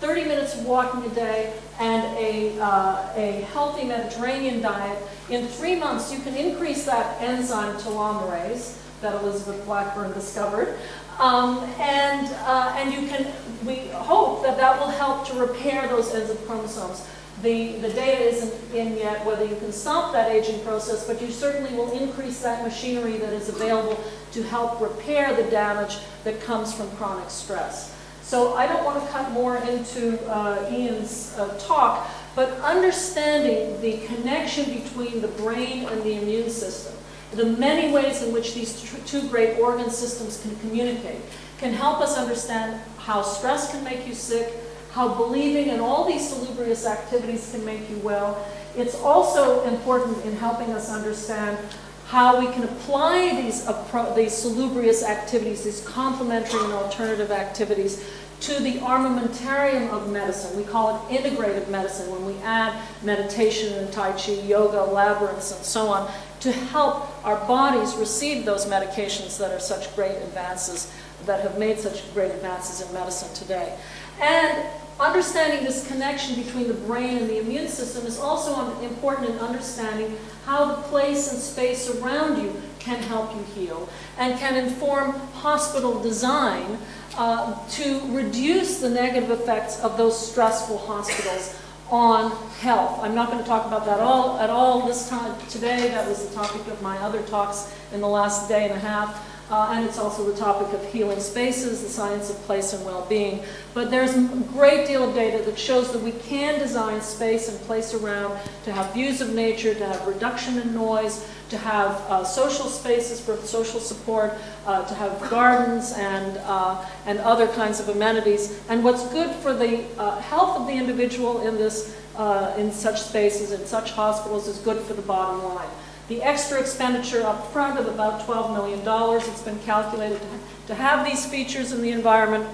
[0.00, 4.98] 30 minutes of walking a day, and a, uh, a healthy Mediterranean diet,
[5.30, 10.78] in three months you can increase that enzyme telomerase that Elizabeth Blackburn discovered.
[11.18, 13.32] Um, and, uh, and you can,
[13.64, 17.06] we hope that that will help to repair those ends of chromosomes.
[17.42, 21.30] The, the data isn't in yet whether you can stop that aging process, but you
[21.30, 26.72] certainly will increase that machinery that is available to help repair the damage that comes
[26.72, 27.95] from chronic stress.
[28.26, 34.04] So I don't want to cut more into uh, Ian's uh, talk, but understanding the
[34.08, 36.92] connection between the brain and the immune system,
[37.34, 41.20] the many ways in which these two great organ systems can communicate,
[41.58, 44.54] can help us understand how stress can make you sick,
[44.90, 48.44] how believing in all these salubrious activities can make you well.
[48.74, 51.58] It's also important in helping us understand
[52.06, 53.66] how we can apply these,
[54.14, 58.04] these salubrious activities, these complementary and alternative activities,
[58.38, 60.56] to the armamentarium of medicine.
[60.56, 65.64] We call it integrative medicine when we add meditation and Tai Chi, yoga, labyrinths, and
[65.64, 70.92] so on to help our bodies receive those medications that are such great advances,
[71.24, 73.76] that have made such great advances in medicine today.
[74.20, 79.38] And understanding this connection between the brain and the immune system is also important in
[79.38, 85.12] understanding how the place and space around you can help you heal and can inform
[85.34, 86.78] hospital design
[87.18, 91.58] uh, to reduce the negative effects of those stressful hospitals
[91.90, 92.30] on
[92.60, 93.00] health.
[93.02, 95.88] I'm not going to talk about that all, at all this time today.
[95.88, 99.35] That was the topic of my other talks in the last day and a half.
[99.48, 103.42] Uh, and it's also the topic of healing spaces, the science of place and well-being.
[103.74, 107.58] But there's a great deal of data that shows that we can design space and
[107.60, 112.24] place around to have views of nature, to have reduction in noise, to have uh,
[112.24, 114.34] social spaces for social support,
[114.66, 118.60] uh, to have gardens and, uh, and other kinds of amenities.
[118.68, 123.00] And what's good for the uh, health of the individual in, this, uh, in such
[123.00, 125.68] spaces, in such hospitals, is good for the bottom line.
[126.08, 128.80] The extra expenditure up front of about $12 million,
[129.18, 130.20] it's been calculated
[130.68, 132.46] to, have these features in the environment,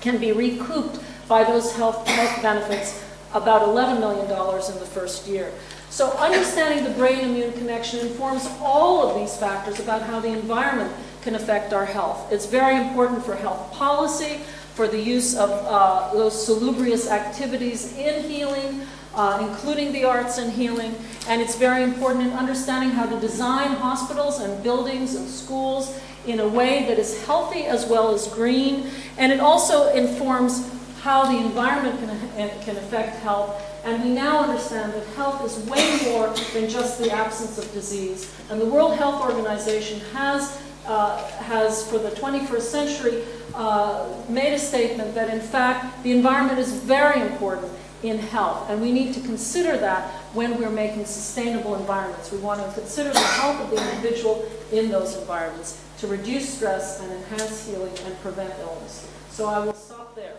[0.00, 5.52] can be recouped by those health, health benefits about $11 million in the first year.
[5.90, 11.34] So understanding the brain-immune connection informs all of these factors about how the environment can
[11.34, 12.32] affect our health.
[12.32, 14.40] It's very important for health policy,
[14.74, 18.86] for the use of uh, those salubrious activities in healing,
[19.16, 20.94] uh, including the arts and healing.
[21.28, 26.40] And it's very important in understanding how to design hospitals and buildings and schools in
[26.40, 28.90] a way that is healthy as well as green.
[29.16, 34.92] And it also informs how the environment can, can affect health, and we now understand
[34.92, 38.34] that health is way more than just the absence of disease.
[38.50, 44.58] And the World Health Organization has, uh, has for the 21st century, uh, made a
[44.58, 47.70] statement that in fact the environment is very important
[48.08, 48.68] in health.
[48.70, 52.30] And we need to consider that when we're making sustainable environments.
[52.32, 57.00] We want to consider the health of the individual in those environments to reduce stress
[57.00, 59.10] and enhance healing and prevent illness.
[59.30, 60.36] So I will stop there.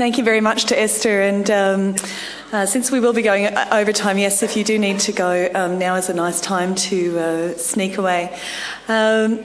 [0.00, 1.20] Thank you very much to Esther.
[1.20, 1.94] And um,
[2.52, 5.50] uh, since we will be going over time, yes, if you do need to go,
[5.54, 8.34] um, now is a nice time to uh, sneak away.
[8.88, 9.40] Um,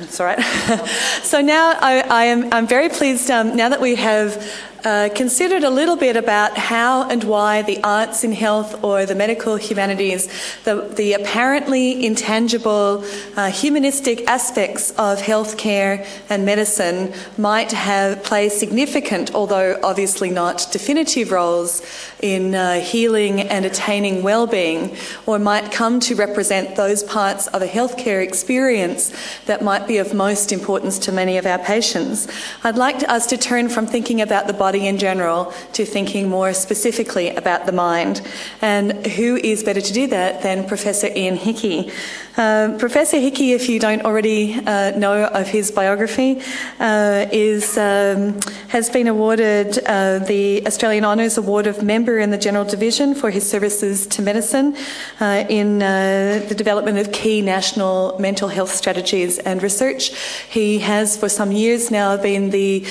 [0.00, 0.40] it's all right.
[1.22, 4.42] so now I, I, am I'm very pleased um, now that we have
[4.84, 9.14] uh, considered a little bit about how and why the arts in health or the
[9.14, 10.28] medical humanities,
[10.64, 13.04] the, the apparently intangible
[13.36, 21.30] uh, humanistic aspects of healthcare and medicine might have play significant, although obviously not definitive
[21.30, 21.82] roles
[22.20, 27.66] in uh, healing and attaining well-being, or might come to represent those parts of a
[27.66, 29.12] healthcare experience
[29.46, 32.28] that might be of most importance to many of our patients.
[32.64, 36.30] I'd like us to turn from thinking about the body body in general to thinking
[36.30, 38.22] more specifically about the mind.
[38.62, 41.90] And who is better to do that than Professor Ian Hickie?
[42.34, 46.40] Uh, Professor Hickie, if you don't already uh, know of his biography,
[46.80, 52.38] uh, is um, has been awarded uh, the Australian Honours Award of Member in the
[52.38, 54.74] General Division for his services to medicine
[55.20, 60.16] uh, in uh, the development of key national mental health strategies and research.
[60.48, 62.86] He has, for some years now, been the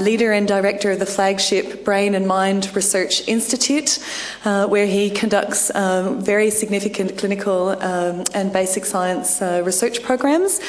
[0.00, 3.98] leader and director of the flagship Brain and Mind Research Institute,
[4.44, 10.60] where he conducts um, very significant clinical um, and basic science uh, research programs.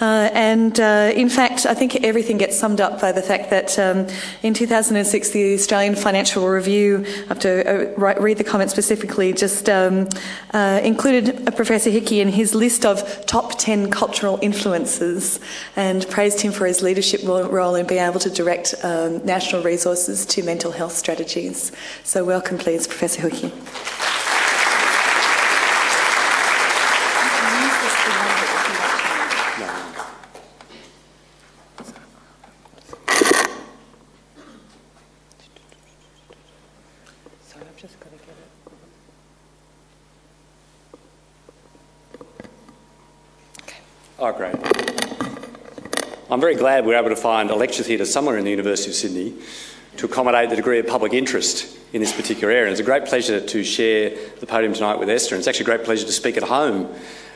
[0.00, 3.78] Uh, and uh, in fact, I think everything gets summed up by the fact that
[3.78, 4.06] um,
[4.42, 7.52] in 2006, the Australian Financial Review, I have to
[7.96, 10.08] uh, read the comment specifically, just um,
[10.52, 15.38] uh, included Professor Hickie in his list of top 10 cultural influences
[15.76, 19.62] and praised him for his leadership role in being able to direct um, national
[20.08, 21.72] resources to mental health strategies.
[22.04, 23.52] So, welcome, please, Professor Hickie.
[44.22, 44.54] Oh, great.
[46.30, 48.94] I'm very glad we're able to find a lecture theatre somewhere in the University of
[48.94, 49.34] Sydney
[50.00, 52.64] to accommodate the degree of public interest in this particular area.
[52.64, 55.64] And it's a great pleasure to share the podium tonight with Esther, and it's actually
[55.64, 56.90] a great pleasure to speak at home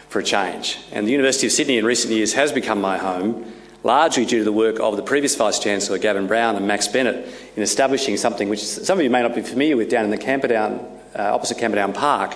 [0.09, 0.79] for a change.
[0.91, 3.53] And the University of Sydney in recent years has become my home,
[3.83, 7.29] largely due to the work of the previous Vice Chancellor, Gavin Brown, and Max Bennett
[7.55, 10.17] in establishing something which some of you may not be familiar with down in the
[10.17, 10.81] Camperdown,
[11.15, 12.35] uh, opposite Camperdown Park,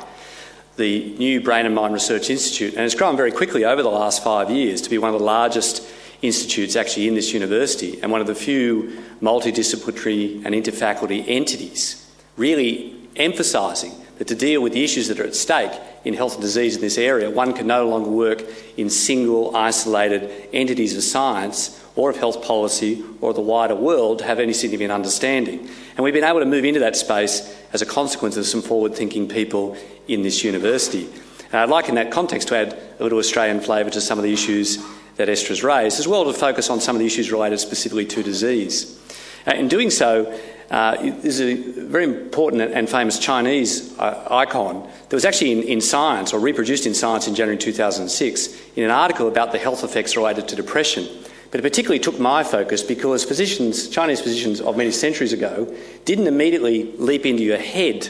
[0.77, 4.23] the new Brain and Mind Research Institute, and it's grown very quickly over the last
[4.23, 5.83] five years to be one of the largest
[6.23, 12.97] institutes actually in this university and one of the few multidisciplinary and interfaculty entities, really
[13.17, 15.73] emphasising that to deal with the issues that are at stake
[16.05, 18.43] in health and disease in this area, one can no longer work
[18.77, 24.25] in single, isolated entities of science or of health policy or the wider world to
[24.25, 25.69] have any significant understanding.
[25.97, 28.95] And we've been able to move into that space as a consequence of some forward
[28.95, 31.09] thinking people in this university.
[31.51, 34.25] And I'd like, in that context, to add a little Australian flavour to some of
[34.25, 34.79] the issues
[35.19, 38.07] that Esther has raised, as well to focus on some of the issues related specifically
[38.07, 38.99] to disease.
[39.47, 40.33] Uh, in doing so,
[40.71, 45.81] uh, there's a very important and famous Chinese uh, icon that was actually in, in,
[45.81, 50.17] Science or reproduced in Science in January 2006 in an article about the health effects
[50.17, 51.09] related to depression.
[51.51, 56.27] But it particularly took my focus because physicians, Chinese physicians of many centuries ago, didn't
[56.27, 58.09] immediately leap into your head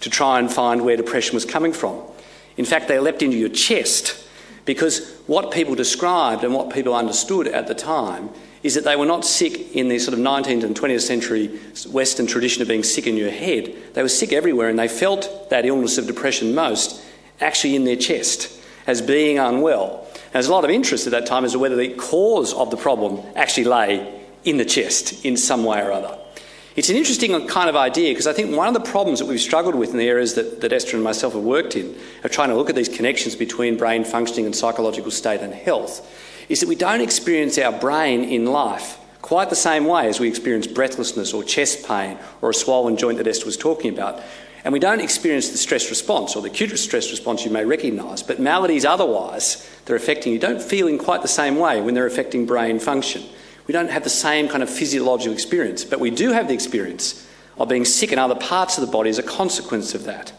[0.00, 2.02] to try and find where depression was coming from.
[2.58, 4.23] In fact, they leapt into your chest
[4.64, 8.30] because what people described and what people understood at the time
[8.62, 11.48] is that they were not sick in the sort of 19th and 20th century
[11.90, 13.74] Western tradition of being sick in your head.
[13.92, 17.04] They were sick everywhere and they felt that illness of depression most
[17.40, 20.06] actually in their chest as being unwell.
[20.14, 22.70] And there's a lot of interest at that time as to whether the cause of
[22.70, 26.18] the problem actually lay in the chest in some way or other.
[26.76, 29.40] It's an interesting kind of idea because I think one of the problems that we've
[29.40, 31.94] struggled with in the areas that, that Esther and myself have worked in,
[32.24, 36.10] of trying to look at these connections between brain functioning and psychological state and health,
[36.48, 40.28] is that we don't experience our brain in life quite the same way as we
[40.28, 44.20] experience breathlessness or chest pain or a swollen joint that Esther was talking about.
[44.64, 48.22] And we don't experience the stress response or the acute stress response you may recognise,
[48.22, 51.94] but maladies otherwise that are affecting you don't feel in quite the same way when
[51.94, 53.22] they're affecting brain function.
[53.66, 57.26] We don't have the same kind of physiological experience, but we do have the experience
[57.56, 60.32] of being sick in other parts of the body as a consequence of that.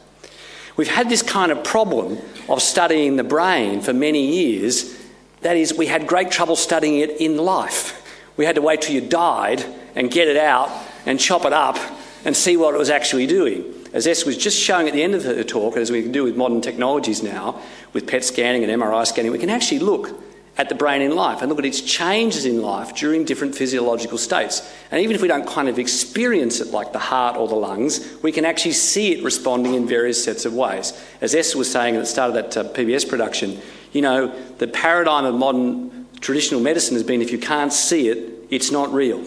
[0.78, 2.18] We've had this kind of problem
[2.50, 5.00] of studying the brain for many years.
[5.42, 8.02] That is, we had great trouble studying it in life.
[8.36, 9.66] We had to wait till you died
[9.96, 10.70] and get it out
[11.06, 11.78] and chop it up
[12.26, 13.74] and see what it was actually doing.
[13.94, 16.26] As S was just showing at the end of her talk, as we can do
[16.26, 17.62] with modern technologies now,
[17.94, 20.22] with PET scanning and MRI scanning, we can actually look
[20.58, 24.18] at the brain in life and look at its changes in life during different physiological
[24.18, 24.74] states.
[24.90, 28.18] And even if we don't kind of experience it like the heart or the lungs,
[28.24, 30.94] we can actually see it responding in various sets of ways.
[31.20, 33.60] As Esther was saying at the start of that uh, PBS production,
[33.92, 38.48] you know, the paradigm of modern traditional medicine has been if you can't see it,
[38.50, 39.24] it's not real.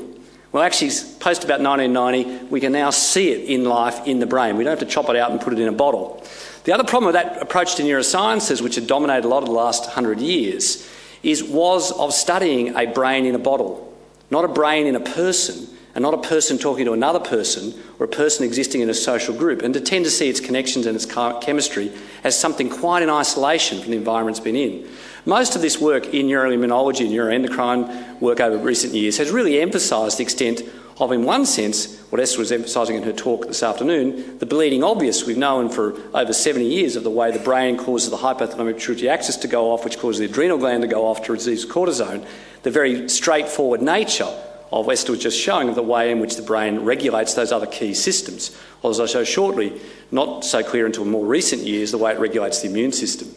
[0.50, 4.56] Well, actually, post about 1990, we can now see it in life in the brain.
[4.56, 6.24] We don't have to chop it out and put it in a bottle.
[6.64, 9.54] The other problem with that approach to neurosciences, which had dominated a lot of the
[9.54, 10.88] last 100 years,
[11.22, 13.96] is was of studying a brain in a bottle,
[14.30, 18.06] not a brain in a person, and not a person talking to another person or
[18.06, 20.94] a person existing in a social group, and to tend to see its connections and
[20.94, 21.06] its
[21.44, 21.90] chemistry
[22.22, 24.88] as something quite in isolation from the environment it's been in.
[25.26, 30.18] Most of this work in neuroimmunology and neuroendocrine work over recent years has really emphasised
[30.18, 30.62] the extent
[31.00, 34.82] of, in one sense, what Esther was emphasising in her talk this afternoon, the bleeding
[34.82, 38.74] obvious we've known for over 70 years of the way the brain causes the hypothalamic
[38.74, 41.64] pituitary axis to go off, which causes the adrenal gland to go off to release
[41.64, 42.26] cortisone,
[42.62, 44.28] the very straightforward nature
[44.72, 47.66] of Esther was just showing of the way in which the brain regulates those other
[47.66, 48.56] key systems.
[48.82, 49.80] Or as I show shortly,
[50.10, 53.28] not so clear until more recent years, the way it regulates the immune system.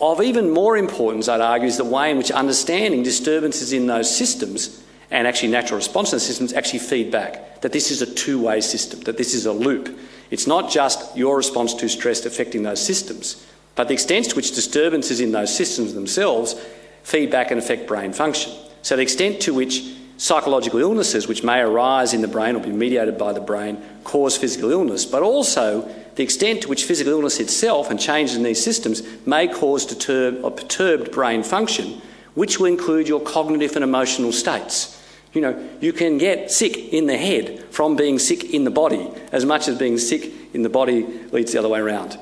[0.00, 4.14] Of even more importance, I'd argue, is the way in which understanding disturbances in those
[4.14, 7.60] systems and actually natural the systems actually feed back.
[7.62, 9.98] That this is a two way system, that this is a loop.
[10.30, 13.44] It's not just your response to stress affecting those systems,
[13.74, 16.54] but the extent to which disturbances in those systems themselves
[17.02, 18.52] feed back and affect brain function.
[18.82, 22.70] So, the extent to which psychological illnesses, which may arise in the brain or be
[22.70, 27.38] mediated by the brain, cause physical illness, but also the extent to which physical illness
[27.38, 32.02] itself and changes in these systems may cause deter- or perturbed brain function,
[32.34, 34.97] which will include your cognitive and emotional states.
[35.38, 39.08] You know, you can get sick in the head from being sick in the body
[39.30, 42.18] as much as being sick in the body leads the other way around.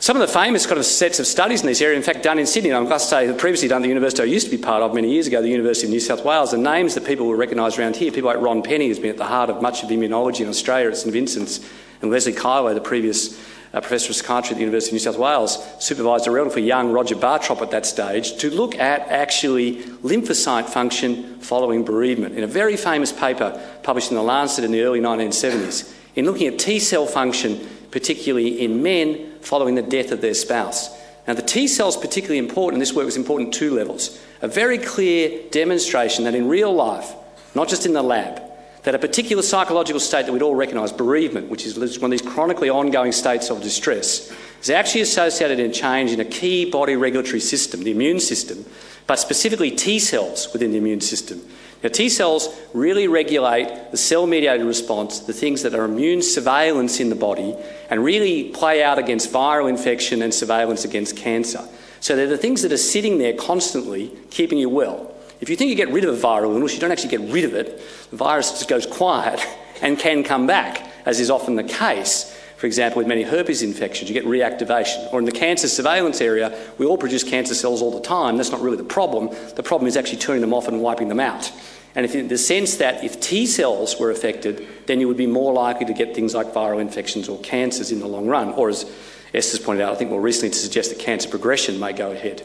[0.00, 2.40] Some of the famous kind of sets of studies in this area, in fact, done
[2.40, 4.60] in Sydney, and I'm to say previously done at the university I used to be
[4.60, 7.26] part of many years ago, the University of New South Wales, the names that people
[7.26, 9.84] will recognise around here, people like Ron Penny, who's been at the heart of much
[9.84, 11.60] of immunology in Australia at St Vincent's,
[12.02, 13.40] and Leslie Kiloh, the previous
[13.76, 16.92] uh, professor of psychiatry at the University of New South Wales, supervised a relatively young
[16.92, 22.46] Roger Bartrop at that stage to look at actually lymphocyte function following bereavement in a
[22.46, 26.78] very famous paper published in The Lancet in the early 1970s in looking at T
[26.78, 30.96] cell function, particularly in men following the death of their spouse.
[31.28, 34.18] Now, the T cell is particularly important, and this work was important at two levels.
[34.40, 37.12] A very clear demonstration that in real life,
[37.54, 38.40] not just in the lab,
[38.86, 42.22] that a particular psychological state that we'd all recognise, bereavement, which is one of these
[42.22, 44.32] chronically ongoing states of distress,
[44.62, 48.64] is actually associated in change in a key body regulatory system, the immune system,
[49.08, 51.44] but specifically T cells within the immune system.
[51.82, 57.00] Now, T cells really regulate the cell mediated response, the things that are immune surveillance
[57.00, 57.56] in the body,
[57.90, 61.66] and really play out against viral infection and surveillance against cancer.
[61.98, 65.12] So they're the things that are sitting there constantly keeping you well.
[65.40, 67.44] If you think you get rid of a viral illness, you don't actually get rid
[67.44, 67.82] of it.
[68.10, 69.44] The virus just goes quiet
[69.82, 72.32] and can come back, as is often the case.
[72.56, 75.12] For example, with many herpes infections, you get reactivation.
[75.12, 78.38] Or in the cancer surveillance area, we all produce cancer cells all the time.
[78.38, 79.28] That's not really the problem.
[79.56, 81.52] The problem is actually turning them off and wiping them out.
[81.94, 85.26] And if in the sense that if T cells were affected, then you would be
[85.26, 88.52] more likely to get things like viral infections or cancers in the long run.
[88.54, 88.90] Or as
[89.34, 92.42] Esther's pointed out, I think more recently to suggest that cancer progression may go ahead.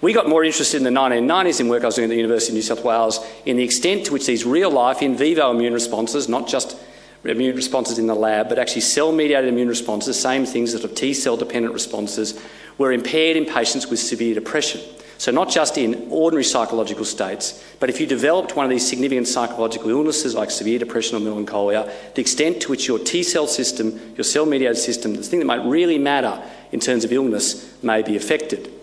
[0.00, 2.52] We got more interested in the 1990s in work I was doing at the University
[2.52, 5.74] of New South Wales in the extent to which these real life in vivo immune
[5.74, 6.78] responses, not just
[7.22, 10.94] immune responses in the lab, but actually cell mediated immune responses, same things that are
[10.94, 12.40] T cell dependent responses,
[12.78, 14.80] were impaired in patients with severe depression.
[15.18, 19.28] So, not just in ordinary psychological states, but if you developed one of these significant
[19.28, 24.00] psychological illnesses like severe depression or melancholia, the extent to which your T cell system,
[24.16, 26.42] your cell mediated system, the thing that might really matter
[26.72, 28.79] in terms of illness, may be affected.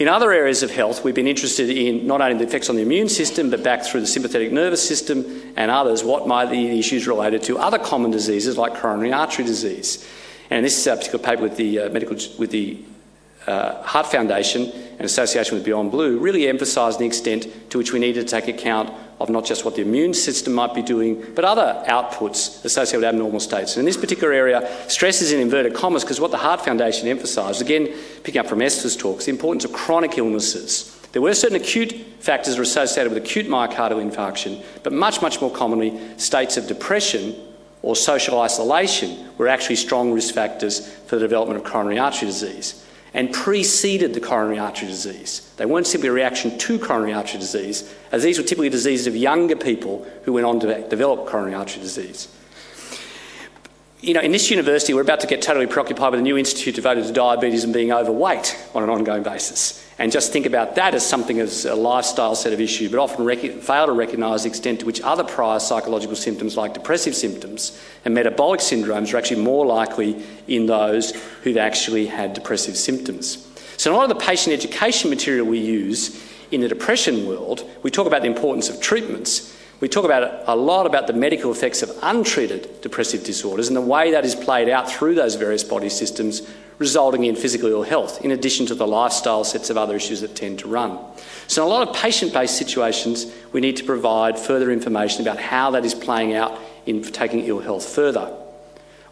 [0.00, 2.80] In other areas of health, we've been interested in not only the effects on the
[2.80, 6.78] immune system, but back through the sympathetic nervous system and others, what might be the
[6.78, 10.08] issues related to other common diseases like coronary artery disease.
[10.48, 12.82] And this is a particular paper with the, uh, medical, with the
[13.46, 17.98] uh, Heart Foundation and association with Beyond Blue really emphasised the extent to which we
[17.98, 18.90] need to take account
[19.20, 23.04] of not just what the immune system might be doing, but other outputs associated with
[23.04, 23.76] abnormal states.
[23.76, 27.06] And in this particular area, stress is in inverted commas because what the Heart Foundation
[27.06, 27.94] emphasised, again,
[28.24, 30.96] picking up from Esther's talks, the importance of chronic illnesses.
[31.12, 36.00] There were certain acute factors associated with acute myocardial infarction, but much, much more commonly,
[36.16, 37.34] states of depression
[37.82, 42.86] or social isolation were actually strong risk factors for the development of coronary artery disease
[43.12, 45.52] and preceded the coronary artery disease.
[45.56, 49.16] They weren't simply a reaction to coronary artery disease, as these were typically diseases of
[49.16, 52.28] younger people who went on to develop coronary artery disease.
[54.00, 56.74] You know, in this university, we're about to get totally preoccupied with a new institute
[56.74, 59.86] devoted to diabetes and being overweight on an ongoing basis.
[60.00, 63.22] And just think about that as something as a lifestyle set of issues, but often
[63.22, 67.78] rec- fail to recognise the extent to which other prior psychological symptoms, like depressive symptoms
[68.06, 71.10] and metabolic syndromes, are actually more likely in those
[71.42, 73.46] who've actually had depressive symptoms.
[73.76, 76.18] So, a lot of the patient education material we use
[76.50, 79.54] in the depression world, we talk about the importance of treatments.
[79.80, 83.80] We talk about a lot about the medical effects of untreated depressive disorders and the
[83.80, 86.46] way that is played out through those various body systems,
[86.78, 90.36] resulting in physical ill health, in addition to the lifestyle sets of other issues that
[90.36, 90.98] tend to run.
[91.46, 95.38] So, in a lot of patient based situations, we need to provide further information about
[95.38, 98.36] how that is playing out in taking ill health further.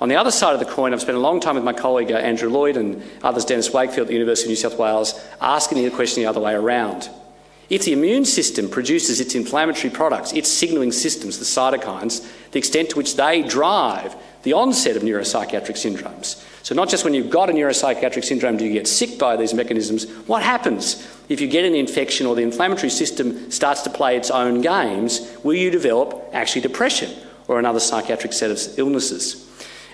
[0.03, 2.13] On the other side of the coin, I've spent a long time with my colleague
[2.13, 5.83] uh, Andrew Lloyd and others, Dennis Wakefield at the University of New South Wales, asking
[5.83, 7.09] the question the other way around.
[7.71, 12.91] If the immune system produces its inflammatory products, its signalling systems, the cytokines, the extent
[12.91, 16.43] to which they drive the onset of neuropsychiatric syndromes.
[16.63, 19.53] So, not just when you've got a neuropsychiatric syndrome do you get sick by these
[19.53, 24.17] mechanisms, what happens if you get an infection or the inflammatory system starts to play
[24.17, 25.37] its own games?
[25.45, 27.11] Will you develop actually depression
[27.49, 29.45] or another psychiatric set of illnesses?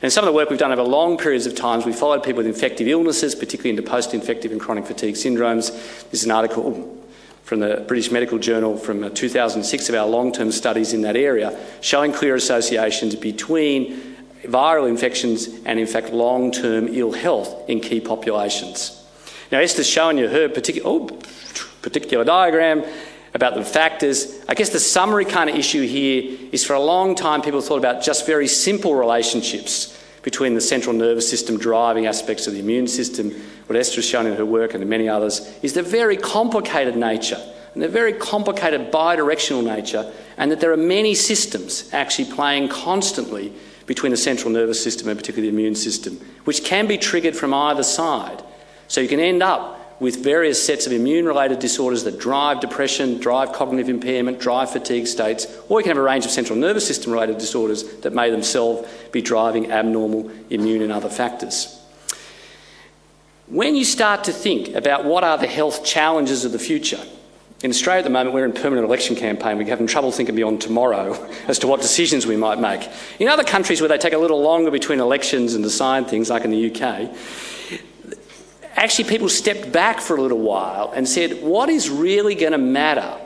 [0.03, 2.39] And some of the work we've done over long periods of times, we followed people
[2.39, 5.71] with infective illnesses, particularly into post infective and chronic fatigue syndromes.
[6.11, 7.04] This is an article oh,
[7.45, 11.17] from the British Medical Journal from uh, 2006 of our long term studies in that
[11.17, 17.81] area, showing clear associations between viral infections and, in fact, long term ill health in
[17.81, 19.03] key populations.
[19.53, 21.07] Now, Esther's showing you her particular, oh,
[21.83, 22.83] particular diagram
[23.35, 24.43] about the factors.
[24.49, 27.79] I guess the summary kind of issue here is for a long time people thought
[27.79, 29.94] about just very simple relationships
[30.25, 33.31] between the central nervous system driving aspects of the immune system,
[33.67, 37.41] what Esther has shown in her work and many others, is the very complicated nature
[37.75, 43.53] and the very complicated bidirectional nature, and that there are many systems actually playing constantly
[43.87, 47.53] between the central nervous system and particularly the immune system, which can be triggered from
[47.53, 48.43] either side.
[48.89, 53.19] So you can end up with various sets of immune related disorders that drive depression,
[53.19, 56.87] drive cognitive impairment, drive fatigue states, or you can have a range of central nervous
[56.87, 61.81] system related disorders that may themselves be driving abnormal immune and other factors.
[63.47, 67.01] When you start to think about what are the health challenges of the future,
[67.63, 69.57] in Australia at the moment, we're in permanent election campaign.
[69.57, 71.15] We're having trouble thinking beyond tomorrow
[71.49, 72.87] as to what decisions we might make.
[73.19, 76.45] In other countries where they take a little longer between elections and decide things, like
[76.45, 77.11] in the UK,
[78.77, 82.59] actually people stepped back for a little while and said, what is really going to
[82.59, 83.21] matter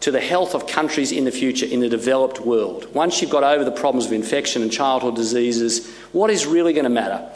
[0.00, 2.92] to the health of countries in the future in the developed world?
[2.94, 6.84] Once you've got over the problems of infection and childhood diseases, what is really going
[6.84, 7.28] to matter?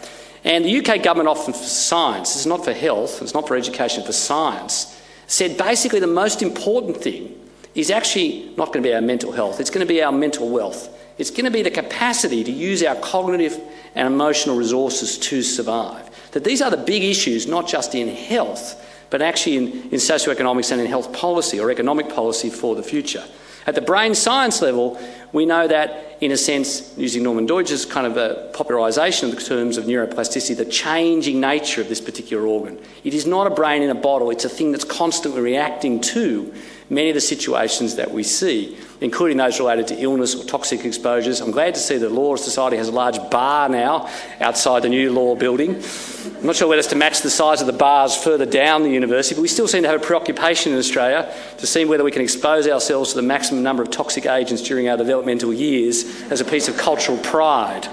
[0.44, 4.04] And the UK government often for science, it's not for health, it's not for education,
[4.04, 7.40] for science, said basically the most important thing
[7.74, 10.48] is actually not going to be our mental health, it's going to be our mental
[10.48, 10.90] wealth.
[11.16, 13.60] It's going to be the capacity to use our cognitive
[13.94, 16.03] and emotional resources to survive
[16.34, 20.72] that these are the big issues, not just in health, but actually in, in socioeconomics
[20.72, 23.24] and in health policy or economic policy for the future.
[23.66, 25.00] At the brain science level,
[25.32, 29.36] we know that, in a sense, using Norman Doidge's kind of uh, a popularisation of
[29.36, 32.78] the terms of neuroplasticity, the changing nature of this particular organ.
[33.04, 36.52] It is not a brain in a bottle, it's a thing that's constantly reacting to
[36.94, 41.40] many of the situations that we see, including those related to illness or toxic exposures.
[41.40, 44.08] I'm glad to see the Law Society has a large bar now
[44.40, 45.82] outside the new law building.
[46.26, 48.90] I'm not sure whether it's to match the size of the bars further down the
[48.90, 52.12] university, but we still seem to have a preoccupation in Australia to see whether we
[52.12, 56.40] can expose ourselves to the maximum number of toxic agents during our developmental years as
[56.40, 57.88] a piece of cultural pride.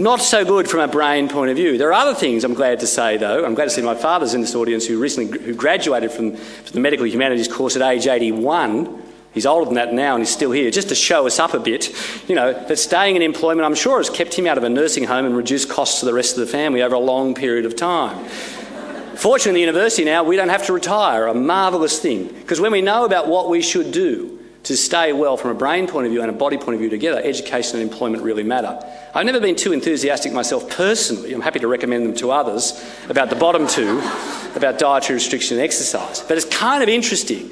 [0.00, 1.76] Not so good from a brain point of view.
[1.76, 3.44] There are other things I'm glad to say, though.
[3.44, 6.72] I'm glad to see my father's in this audience who recently who graduated from, from
[6.72, 9.02] the medical humanities course at age 81.
[9.34, 11.58] He's older than that now and he's still here, just to show us up a
[11.58, 11.94] bit.
[12.30, 15.04] You know, that staying in employment, I'm sure, has kept him out of a nursing
[15.04, 17.76] home and reduced costs to the rest of the family over a long period of
[17.76, 18.24] time.
[19.16, 22.28] Fortunately, the university now, we don't have to retire, a marvellous thing.
[22.28, 25.86] Because when we know about what we should do, to stay well from a brain
[25.86, 28.78] point of view and a body point of view together, education and employment really matter.
[29.14, 33.30] I've never been too enthusiastic myself personally, I'm happy to recommend them to others, about
[33.30, 33.98] the bottom two,
[34.54, 36.20] about dietary restriction and exercise.
[36.20, 37.50] But it's kind of interesting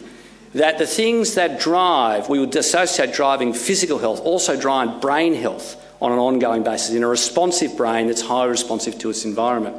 [0.55, 5.85] that the things that drive, we would associate driving physical health, also drive brain health
[6.01, 9.77] on an ongoing basis in a responsive brain that's highly responsive to its environment.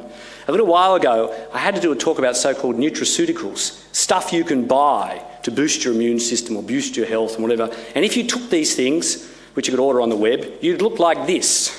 [0.48, 4.32] A little while ago, I had to do a talk about so called nutraceuticals, stuff
[4.32, 7.74] you can buy to boost your immune system or boost your health and whatever.
[7.94, 10.98] And if you took these things, which you could order on the web, you'd look
[10.98, 11.76] like this.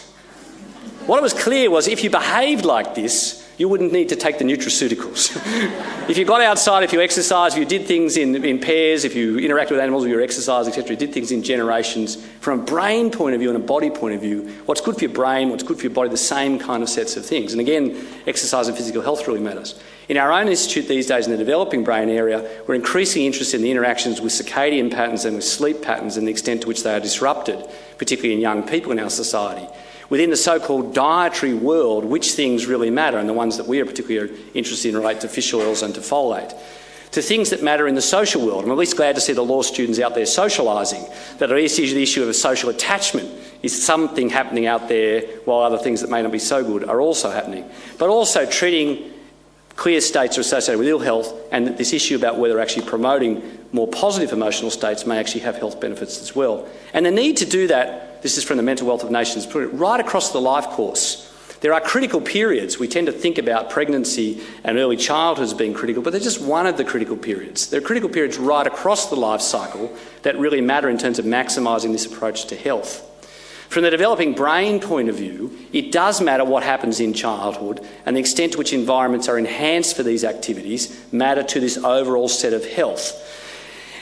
[1.06, 4.44] What was clear was if you behaved like this, you wouldn't need to take the
[4.44, 5.38] nutraceuticals.
[6.10, 9.14] if you got outside, if you exercised, if you did things in, in pairs, if
[9.14, 12.64] you interacted with animals, if you exercise, etc., you did things in generations, from a
[12.64, 15.50] brain point of view and a body point of view, what's good for your brain,
[15.50, 17.54] what's good for your body, the same kind of sets of things.
[17.54, 19.80] And again, exercise and physical health really matters.
[20.10, 23.62] In our own institute these days in the developing brain area, we're increasingly interested in
[23.62, 26.96] the interactions with circadian patterns and with sleep patterns and the extent to which they
[26.96, 27.64] are disrupted,
[28.00, 29.68] particularly in young people in our society
[30.12, 33.80] within the so called dietary world, which things really matter, and the ones that we
[33.80, 36.54] are particularly interested in relate to fish oils and to folate.
[37.14, 38.66] To things that matter in the social world.
[38.66, 41.78] I'm at least glad to see the law students out there socialising, that at least
[41.78, 43.30] the issue of a social attachment
[43.64, 47.00] is something happening out there, while other things that may not be so good are
[47.00, 47.70] also happening.
[47.98, 49.14] But also treating
[49.78, 53.42] clear states are associated with ill health, and this issue about whether actually promoting
[53.72, 56.68] more positive emotional states may actually have health benefits as well.
[56.94, 59.64] And the need to do that this is from the Mental Wealth of Nations, put
[59.64, 61.28] it right across the life course.
[61.62, 62.80] There are critical periods.
[62.80, 66.42] We tend to think about pregnancy and early childhood as being critical, but they're just
[66.42, 67.70] one of the critical periods.
[67.70, 71.26] There are critical periods right across the life cycle that really matter in terms of
[71.26, 73.08] maximising this approach to health.
[73.70, 78.16] From the developing brain point of view, it does matter what happens in childhood, and
[78.16, 82.54] the extent to which environments are enhanced for these activities matter to this overall set
[82.54, 83.16] of health.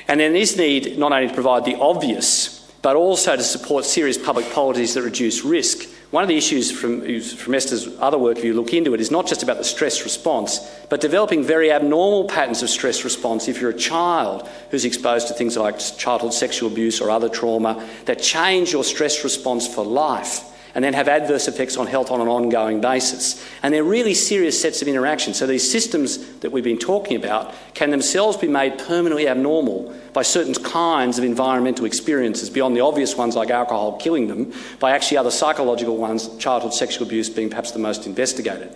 [0.07, 4.17] And then this need not only to provide the obvious but also to support serious
[4.17, 5.89] public policies that reduce risk.
[6.11, 9.11] One of the issues from, from Esther's other work, if you look into it, is
[9.11, 10.59] not just about the stress response,
[10.89, 15.33] but developing very abnormal patterns of stress response if you're a child who's exposed to
[15.33, 20.48] things like childhood sexual abuse or other trauma that change your stress response for life
[20.75, 23.43] and then have adverse effects on health on an ongoing basis.
[23.63, 25.37] And they're really serious sets of interactions.
[25.37, 30.21] So these systems that we've been talking about can themselves be made permanently abnormal by
[30.21, 35.17] certain kinds of environmental experiences, beyond the obvious ones like alcohol killing them, by actually
[35.17, 38.75] other psychological ones, childhood sexual abuse being perhaps the most investigated.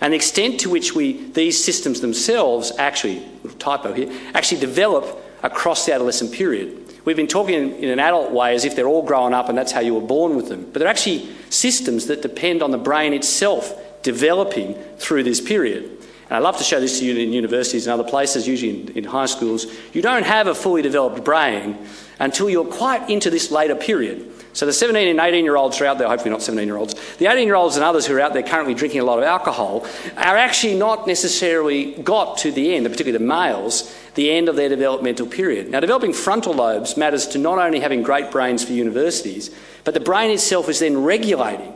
[0.00, 3.22] And the extent to which we, these systems themselves actually,
[3.58, 8.54] typo here, actually develop across the adolescent period We've been talking in, an adult way
[8.54, 10.64] as if they're all growing up and that's how you were born with them.
[10.64, 15.84] But they're actually systems that depend on the brain itself developing through this period.
[16.30, 18.98] And I love to show this to you in universities and other places, usually in,
[18.98, 19.66] in high schools.
[19.92, 21.76] You don't have a fully developed brain
[22.20, 24.30] until you're quite into this later period.
[24.52, 26.94] So the 17 and 18 year olds are out there, hopefully not 17 year olds,
[27.16, 29.24] the 18 year olds and others who are out there currently drinking a lot of
[29.24, 29.86] alcohol
[30.16, 34.68] are actually not necessarily got to the end, particularly the males, the end of their
[34.68, 35.70] developmental period.
[35.70, 39.50] Now, developing frontal lobes matters to not only having great brains for universities,
[39.84, 41.74] but the brain itself is then regulating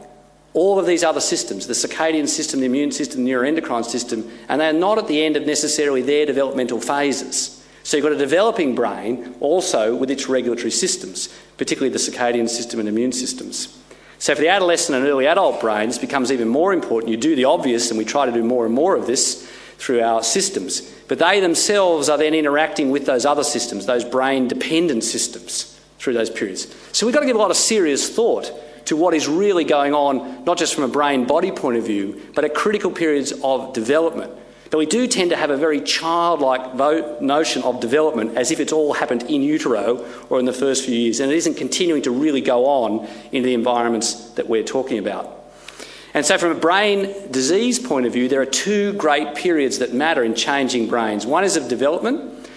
[0.52, 4.60] all of these other systems the circadian system, the immune system, the neuroendocrine system, and
[4.60, 7.60] they're not at the end of necessarily their developmental phases.
[7.82, 11.28] So you've got a developing brain also with its regulatory systems,
[11.58, 13.78] particularly the circadian system and immune systems.
[14.18, 17.10] So for the adolescent and early adult brains, this becomes even more important.
[17.10, 20.02] You do the obvious, and we try to do more and more of this through
[20.02, 20.80] our systems.
[21.08, 26.14] But they themselves are then interacting with those other systems, those brain dependent systems, through
[26.14, 26.74] those periods.
[26.92, 28.52] So we've got to give a lot of serious thought
[28.86, 32.20] to what is really going on, not just from a brain body point of view,
[32.34, 34.32] but at critical periods of development.
[34.70, 36.74] But we do tend to have a very childlike
[37.20, 40.94] notion of development as if it's all happened in utero or in the first few
[40.94, 44.98] years, and it isn't continuing to really go on in the environments that we're talking
[44.98, 45.43] about.
[46.14, 49.92] And so, from a brain disease point of view, there are two great periods that
[49.92, 51.26] matter in changing brains.
[51.26, 52.48] One is of development,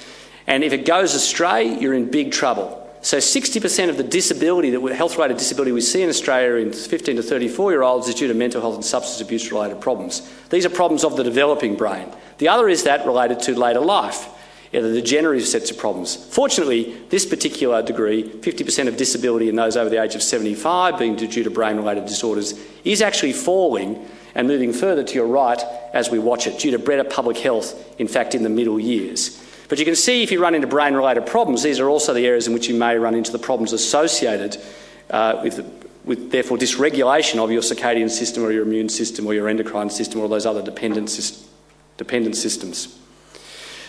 [0.46, 2.84] and if it goes astray, you're in big trouble.
[3.02, 7.24] So 60% of the disability, that health-related disability we see in Australia in 15 to
[7.24, 10.30] 34 year olds is due to mental health and substance abuse related problems.
[10.50, 12.10] These are problems of the developing brain.
[12.40, 14.28] The other is that related to later life,
[14.72, 16.16] the degenerative sets of problems.
[16.16, 21.16] Fortunately, this particular degree, 50% of disability in those over the age of 75 being
[21.16, 24.06] due to brain-related disorders, is actually falling
[24.36, 25.62] and moving further to your right
[25.94, 29.44] as we watch it, due to better public health, in fact, in the middle years.
[29.70, 32.26] But you can see if you run into brain related problems, these are also the
[32.26, 34.58] areas in which you may run into the problems associated
[35.10, 35.60] uh, with,
[36.06, 40.22] with, therefore, dysregulation of your circadian system or your immune system or your endocrine system
[40.22, 41.10] or those other dependent,
[41.98, 42.98] dependent systems.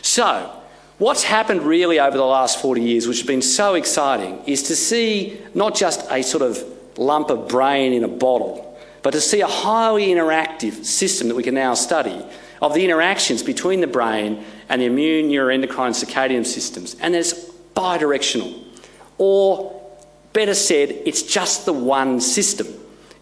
[0.03, 0.58] So,
[0.99, 4.77] what's happened really over the last 40 years, which has been so exciting, is to
[4.77, 6.63] see not just a sort of
[6.99, 11.43] lump of brain in a bottle, but to see a highly interactive system that we
[11.43, 12.25] can now study
[12.61, 17.33] of the interactions between the brain and the immune, neuroendocrine, circadian systems, and it's
[17.75, 18.65] bidirectional.
[19.17, 19.81] Or,
[20.33, 22.67] better said, it's just the one system.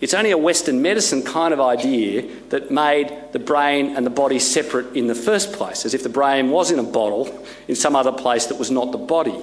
[0.01, 4.39] It's only a Western medicine kind of idea that made the brain and the body
[4.39, 7.97] separate in the first place, as if the brain was in a bottle in some
[7.97, 9.41] other place that was not the body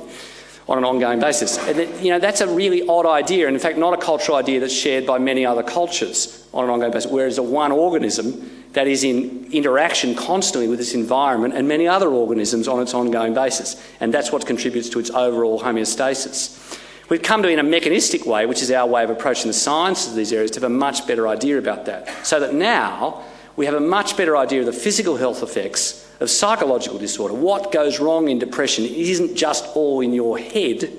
[0.69, 1.57] on an ongoing basis.
[1.57, 4.59] And you know, that's a really odd idea, and in fact, not a cultural idea
[4.59, 8.87] that's shared by many other cultures on an ongoing basis, whereas a one organism that
[8.87, 13.81] is in interaction constantly with its environment and many other organisms on its ongoing basis.
[13.99, 16.79] And that's what contributes to its overall homeostasis.
[17.09, 20.11] We've come to, in a mechanistic way, which is our way of approaching the sciences
[20.11, 22.25] of these areas, to have a much better idea about that.
[22.25, 23.23] So that now
[23.55, 27.33] we have a much better idea of the physical health effects of psychological disorder.
[27.33, 30.89] What goes wrong in depression isn't just all in your head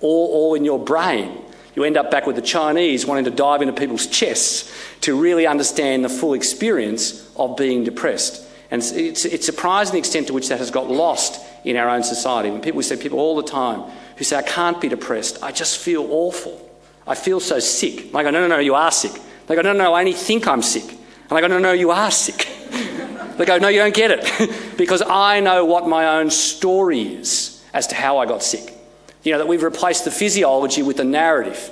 [0.00, 1.44] or all in your brain.
[1.74, 4.72] You end up back with the Chinese wanting to dive into people's chests
[5.02, 8.44] to really understand the full experience of being depressed.
[8.70, 12.02] And it's, it's surprising the extent to which that has got lost in our own
[12.02, 12.50] society.
[12.50, 13.84] When people, we see people all the time
[14.18, 16.68] who say, I can't be depressed, I just feel awful.
[17.06, 18.08] I feel so sick.
[18.08, 19.12] And I go, no, no, no, you are sick.
[19.46, 20.84] They go, no, no, I only think I'm sick.
[20.90, 22.48] And I go, no, no, you are sick.
[23.38, 24.52] they go, no, you don't get it.
[24.76, 28.74] because I know what my own story is as to how I got sick.
[29.22, 31.70] You know, that we've replaced the physiology with the narrative.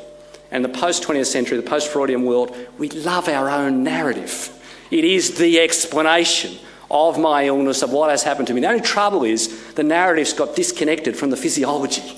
[0.51, 4.53] And the post 20th century, the post Freudian world, we love our own narrative.
[4.91, 6.57] It is the explanation
[6.91, 8.61] of my illness, of what has happened to me.
[8.61, 12.17] The only trouble is the narrative's got disconnected from the physiology.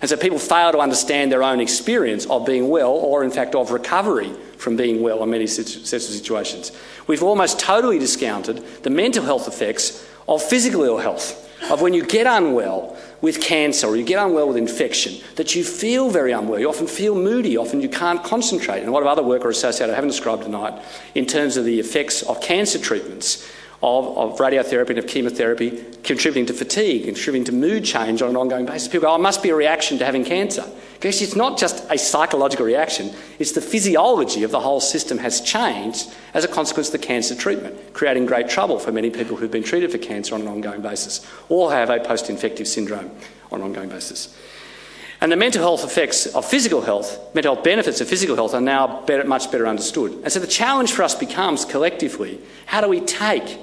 [0.00, 3.54] And so people fail to understand their own experience of being well, or in fact
[3.54, 6.72] of recovery from being well in many sets of situations.
[7.06, 12.04] We've almost totally discounted the mental health effects of physical ill health, of when you
[12.04, 16.60] get unwell with cancer or you get unwell with infection, that you feel very unwell.
[16.60, 18.80] You often feel moody, often you can't concentrate.
[18.80, 20.80] And a lot of other work are associated, I haven't described tonight,
[21.16, 23.50] in terms of the effects of cancer treatments
[23.82, 28.36] of, of radiotherapy and of chemotherapy contributing to fatigue, contributing to mood change on an
[28.36, 28.88] ongoing basis.
[28.88, 30.64] People go, oh, it must be a reaction to having cancer.
[30.94, 35.40] Because it's not just a psychological reaction, it's the physiology of the whole system has
[35.40, 39.50] changed as a consequence of the cancer treatment, creating great trouble for many people who've
[39.50, 43.12] been treated for cancer on an ongoing basis or have a post infective syndrome
[43.52, 44.36] on an ongoing basis.
[45.20, 48.60] And the mental health effects of physical health, mental health benefits of physical health, are
[48.60, 50.12] now better, much better understood.
[50.22, 53.58] And so the challenge for us becomes collectively how do we take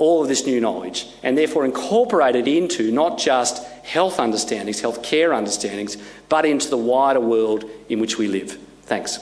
[0.00, 5.02] all of this new knowledge and therefore incorporate it into not just health understandings, health
[5.02, 5.96] care understandings,
[6.28, 8.58] but into the wider world in which we live.
[8.82, 9.18] Thanks.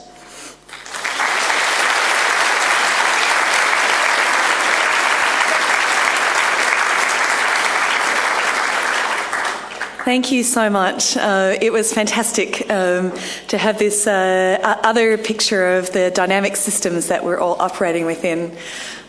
[10.05, 11.17] Thank you so much.
[11.17, 13.11] Uh, it was fantastic um,
[13.49, 18.55] to have this uh, other picture of the dynamic systems that we're all operating within.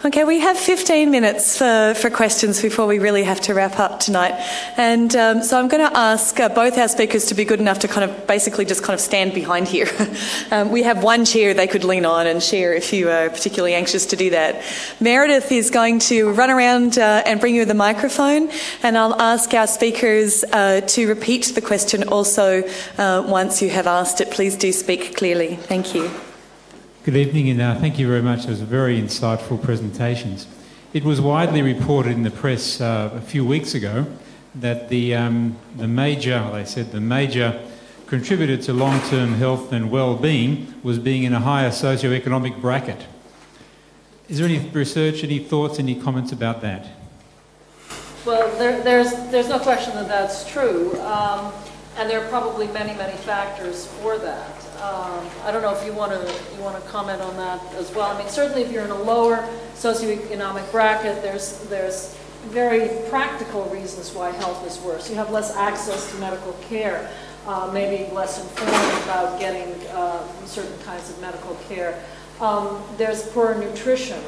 [0.03, 4.01] Okay, we have 15 minutes for, for questions before we really have to wrap up
[4.01, 4.32] tonight.
[4.78, 7.80] And um, so I'm going to ask uh, both our speakers to be good enough
[7.80, 9.88] to kind of basically just kind of stand behind here.
[10.51, 13.74] um, we have one chair they could lean on and share if you are particularly
[13.74, 14.62] anxious to do that.
[15.01, 18.51] Meredith is going to run around uh, and bring you the microphone,
[18.82, 20.45] and I'll ask our speakers
[20.89, 22.62] to repeat the question also
[22.99, 24.31] uh, once you have asked it.
[24.31, 25.57] Please do speak clearly.
[25.57, 26.11] Thank you.
[27.05, 28.47] Good evening, and uh, thank you very much.
[28.47, 30.47] Those very insightful presentations.
[30.93, 34.07] It was widely reported in the press uh, a few weeks ago
[34.57, 37.61] that the, um, the major, they said, the major
[38.07, 43.07] contributor to long term health and well being was being in a higher socio-economic bracket.
[44.28, 46.87] Is there any research, any thoughts, any comments about that?
[48.27, 51.55] Well, there, there's, there's no question that that's true, um,
[51.97, 54.61] and there are probably many, many factors for that.
[54.83, 57.95] Um, I don't know if you want to you want to comment on that as
[57.95, 58.14] well.
[58.14, 62.16] I mean, certainly if you're in a lower socioeconomic bracket, there's there's
[62.49, 65.11] very practical reasons why health is worse.
[65.11, 67.11] You have less access to medical care,
[67.47, 72.03] uh, maybe less informed about getting uh, certain kinds of medical care.
[72.41, 74.23] Um, there's poor nutrition.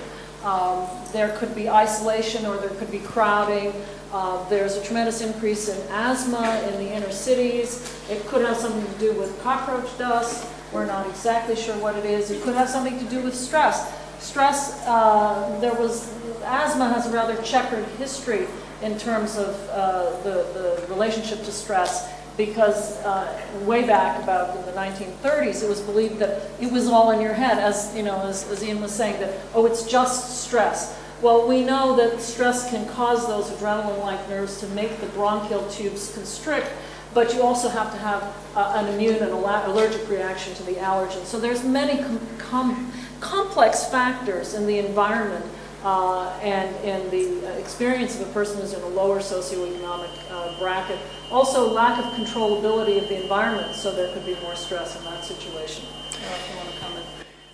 [0.44, 3.72] Um, there could be isolation or there could be crowding.
[4.12, 7.96] Uh, there's a tremendous increase in asthma in the inner cities.
[8.10, 10.46] It could have something to do with cockroach dust.
[10.72, 12.30] We're not exactly sure what it is.
[12.30, 13.92] It could have something to do with stress.
[14.18, 16.12] Stress, uh, there was,
[16.44, 18.46] asthma has a rather checkered history
[18.82, 24.64] in terms of uh, the, the relationship to stress because uh, way back about in
[24.66, 28.20] the 1930s, it was believed that it was all in your head, as you know,
[28.22, 30.98] as, as Ian was saying, that oh, it's just stress.
[31.20, 36.12] Well, we know that stress can cause those adrenaline-like nerves to make the bronchial tubes
[36.14, 36.68] constrict,
[37.14, 38.22] but you also have to have
[38.56, 41.24] uh, an immune and allergic reaction to the allergen.
[41.24, 45.44] So there's many com com complex factors in the environment
[45.84, 50.98] uh, and in the experience of a person who's in a lower socioeconomic uh, bracket.
[51.30, 55.24] Also, lack of controllability of the environment, so there could be more stress in that
[55.24, 55.84] situation.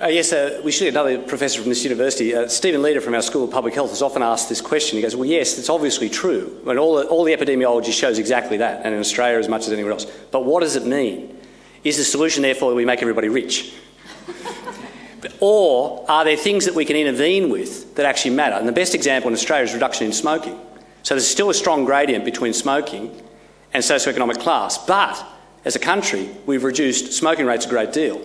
[0.01, 2.33] Uh, yes, uh, we should get another professor from this university.
[2.33, 4.97] Uh, Stephen Leeder from our School of Public Health has often asked this question.
[4.97, 6.61] He goes, Well, yes, it's obviously true.
[6.69, 9.73] And all the, all the epidemiology shows exactly that, and in Australia as much as
[9.73, 10.05] anywhere else.
[10.31, 11.37] But what does it mean?
[11.83, 13.75] Is the solution, therefore, that we make everybody rich?
[15.41, 18.57] or are there things that we can intervene with that actually matter?
[18.57, 20.59] And the best example in Australia is reduction in smoking.
[21.03, 23.11] So there's still a strong gradient between smoking
[23.73, 24.79] and socioeconomic class.
[24.79, 25.25] But
[25.65, 28.21] as a country, we've reduced smoking rates a great deal.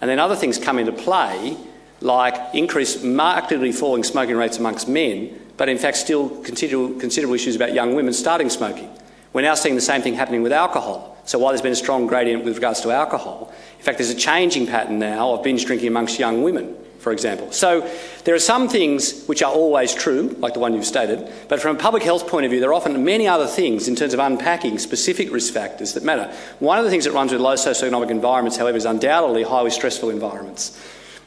[0.00, 1.56] And then other things come into play,
[2.00, 7.74] like increased, markedly falling smoking rates amongst men, but in fact still considerable, issues about
[7.74, 8.88] young women starting smoking.
[9.32, 11.16] We're now seeing the same thing happening with alcohol.
[11.24, 14.14] So while there's been a strong gradient with regards to alcohol, in fact there's a
[14.14, 17.52] changing pattern now of binge drinking amongst young women, for example.
[17.52, 17.88] So
[18.24, 21.76] there are some things which are always true, like the one you've stated, but from
[21.76, 24.20] a public health point of view, there are often many other things in terms of
[24.20, 26.32] unpacking specific risk factors that matter.
[26.58, 30.10] One of the things that runs with low socioeconomic environments, however, is undoubtedly highly stressful
[30.10, 30.78] environments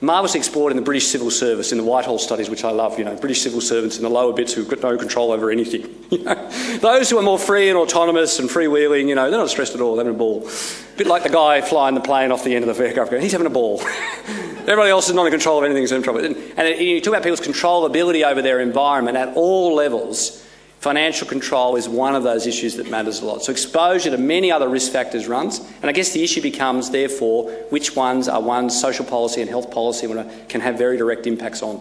[0.02, 2.98] marvellously explored in the British civil service in the Whitehall studies, which I love.
[2.98, 5.98] You know, British civil servants in the lower bits who've got no control over anything.
[6.12, 6.50] You know,
[6.80, 9.80] those who are more free and autonomous and freewheeling, you know, they're not stressed at
[9.80, 9.96] all.
[9.96, 10.46] They're having a ball.
[10.46, 13.14] A bit like the guy flying the plane off the end of the aircraft.
[13.14, 13.82] He's having a ball.
[14.28, 15.84] Everybody else is not in control of anything.
[15.84, 16.26] Is in trouble.
[16.26, 20.46] And, and you talk about people's controllability over their environment at all levels.
[20.82, 23.44] Financial control is one of those issues that matters a lot.
[23.44, 27.52] So exposure to many other risk factors runs, and I guess the issue becomes, therefore,
[27.70, 30.08] which ones are ones social policy and health policy
[30.50, 31.80] can have very direct impacts on.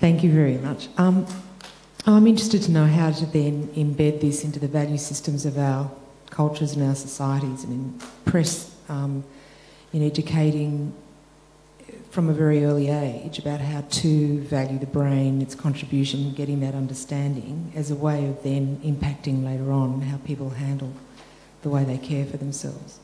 [0.00, 0.88] Thank you very much.
[0.98, 1.26] Um,
[2.04, 5.90] I'm interested to know how to then embed this into the value systems of our
[6.28, 9.24] cultures and our societies and impress um,
[9.94, 10.92] in educating
[12.10, 16.74] from a very early age about how to value the brain, its contribution, getting that
[16.74, 20.92] understanding as a way of then impacting later on how people handle
[21.62, 23.00] the way they care for themselves.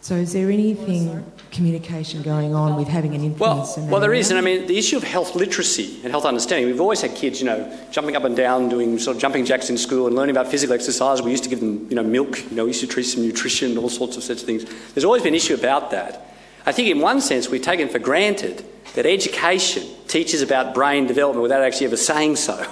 [0.00, 3.76] So, is there anything communication going on with having an influence?
[3.76, 6.66] Well, well, there is, and I mean the issue of health literacy and health understanding.
[6.66, 9.68] We've always had kids, you know, jumping up and down, doing sort of jumping jacks
[9.68, 11.22] in school, and learning about physical exercise.
[11.22, 12.38] We used to give them, you know, milk.
[12.50, 14.64] You know, we used to teach them nutrition, all sorts of such things.
[14.94, 16.35] There's always been an issue about that.
[16.66, 18.64] I think in one sense we've taken for granted
[18.94, 22.66] that education teaches about brain development without actually ever saying so.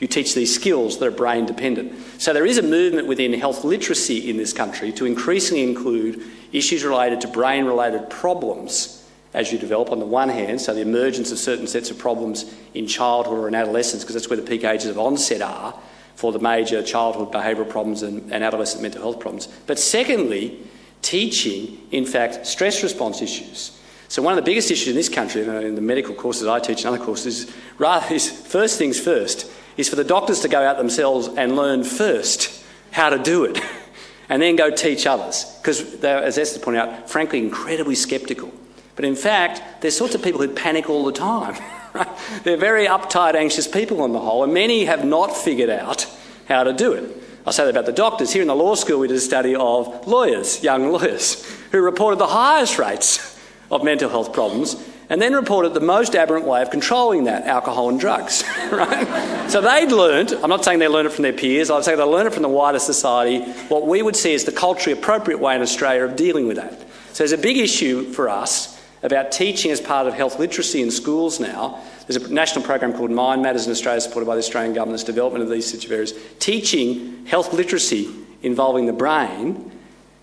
[0.00, 1.92] You teach these skills that are brain dependent.
[2.18, 6.22] So there is a movement within health literacy in this country to increasingly include
[6.52, 8.98] issues related to brain related problems
[9.34, 12.52] as you develop on the one hand, so the emergence of certain sets of problems
[12.74, 15.78] in childhood or in adolescence, because that's where the peak ages of onset are
[16.14, 19.46] for the major childhood behavioural problems and, and adolescent mental health problems.
[19.66, 20.58] But secondly,
[21.02, 23.78] teaching, in fact, stress response issues.
[24.08, 26.84] So one of the biggest issues in this country, in the medical courses I teach
[26.84, 30.78] and other courses, rather is first things first, is for the doctors to go out
[30.78, 33.60] themselves and learn first how to do it,
[34.28, 35.44] and then go teach others.
[35.60, 38.52] Because they're, as Esther pointed out, frankly, incredibly sceptical.
[38.96, 41.56] But in fact, they're sorts of people who panic all the time.
[41.94, 42.08] Right?
[42.44, 46.06] They're very uptight, anxious people on the whole, and many have not figured out
[46.46, 47.27] how to do it.
[47.48, 48.30] I say that about the doctors.
[48.30, 51.42] Here in the law school, we did a study of lawyers, young lawyers,
[51.72, 53.40] who reported the highest rates
[53.70, 54.76] of mental health problems
[55.08, 58.44] and then reported the most aberrant way of controlling that alcohol and drugs.
[58.70, 59.48] right?
[59.48, 62.02] So they'd learned, I'm not saying they learned it from their peers, I'd say they
[62.02, 65.56] learned it from the wider society, what we would see as the culturally appropriate way
[65.56, 66.78] in Australia of dealing with that.
[67.14, 70.90] So there's a big issue for us about teaching as part of health literacy in
[70.90, 74.72] schools now there's a national program called Mind Matters in Australia, supported by the Australian
[74.74, 78.08] government's development of these sorts of areas, teaching health literacy
[78.42, 79.70] involving the brain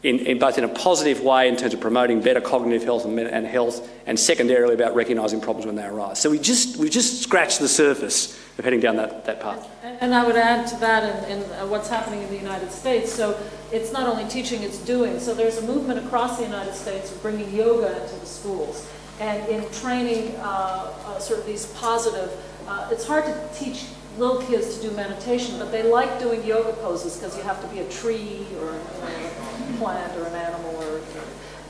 [0.01, 3.19] in, in, both in a positive way in terms of promoting better cognitive health and,
[3.19, 6.19] and, health, and secondarily about recognising problems when they arise.
[6.19, 9.69] So we just we just scratched the surface of heading down that, that path.
[9.83, 13.11] And, I would add to that in uh, what's happening in the United States.
[13.11, 13.39] So
[13.71, 15.19] it's not only teaching; it's doing.
[15.19, 18.87] So there's a movement across the United States of bringing yoga into the schools
[19.19, 22.31] and in training uh, uh, sort of these positive,
[22.67, 23.85] uh, it's hard to teach
[24.17, 27.67] little kids to do meditation, but they like doing yoga poses because you have to
[27.67, 31.01] be a tree or a plant or an animal or,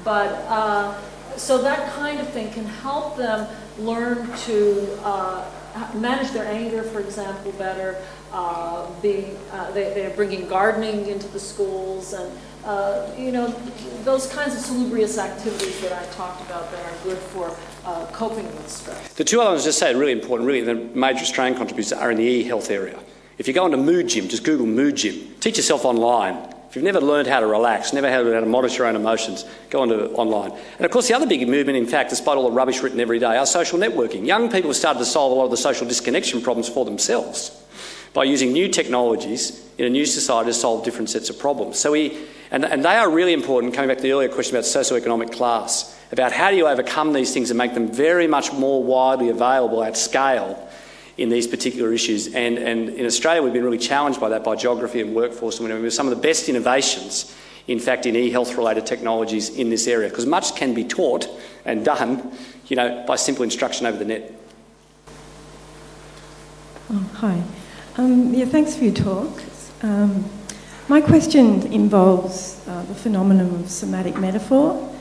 [0.04, 1.00] but uh,
[1.38, 3.48] so that kind of thing can help them
[3.80, 5.44] learn to uh,
[5.96, 8.02] manage their anger, for example, better.
[8.32, 9.32] Uh, be,
[9.74, 12.32] they, they're bringing gardening into the schools and
[12.66, 13.48] uh, you know,
[14.04, 17.56] those kinds of salubrious activities that I talked about that are good for
[17.86, 19.14] uh, coping with stress.
[19.14, 22.24] The two elements just say really important, really, the major Australian contributors are in the
[22.24, 23.00] e-health area.
[23.38, 26.94] If you go into Mood Gym, just Google Mood Gym, teach yourself online If you've
[26.94, 30.52] never learned how to relax, never how to monitor your own emotions, go onto online.
[30.76, 33.18] And of course, the other big movement, in fact, despite all the rubbish written every
[33.18, 34.26] day, are social networking.
[34.28, 37.64] Young people have started to solve a lot of the social disconnection problems for themselves
[38.16, 41.78] by using new technologies in a new society to solve different sets of problems.
[41.78, 42.18] So we,
[42.50, 46.00] and, and they are really important, coming back to the earlier question about socioeconomic class,
[46.14, 49.84] about how do you overcome these things and make them very much more widely available
[49.84, 50.66] at scale
[51.18, 52.34] in these particular issues.
[52.34, 55.60] And, and in Australia, we've been really challenged by that by geography and workforce.
[55.60, 57.36] And we're some of the best innovations,
[57.68, 61.28] in fact, in e-health related technologies in this area, because much can be taught
[61.66, 62.32] and done,
[62.68, 64.32] you know, by simple instruction over the net.
[66.94, 67.44] Oh, hi.
[67.98, 69.42] Um, yeah, thanks for your talk.
[69.82, 70.26] Um,
[70.90, 74.94] my question involves uh, the phenomenon of somatic metaphor,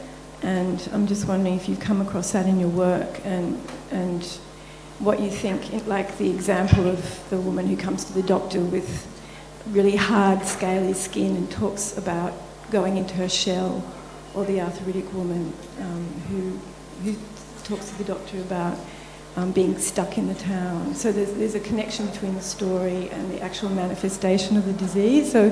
[0.42, 4.24] and I'm just wondering if you've come across that in your work and and
[5.00, 9.08] what you think, like the example of the woman who comes to the doctor with
[9.70, 12.32] really hard, scaly skin and talks about
[12.70, 13.82] going into her shell,
[14.34, 16.60] or the arthritic woman um, who,
[17.02, 17.16] who
[17.64, 18.78] talks to the doctor about
[19.36, 20.94] um, being stuck in the town.
[20.94, 25.32] So there's, there's a connection between the story and the actual manifestation of the disease.
[25.32, 25.50] So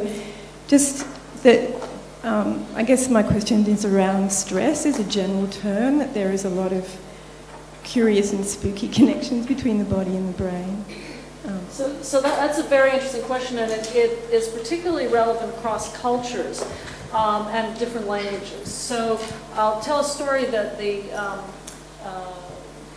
[0.68, 1.06] just
[1.42, 1.74] that,
[2.22, 6.44] um, I guess my question is around stress as a general term, that there is
[6.44, 6.96] a lot of
[7.82, 10.84] curious and spooky connections between the body and the brain.
[11.46, 15.52] Um, so, so that, that's a very interesting question, and it, it is particularly relevant
[15.56, 16.64] across cultures
[17.12, 18.72] um, and different languages.
[18.72, 19.20] So
[19.54, 21.44] I'll tell a story that the um,
[22.04, 22.31] uh,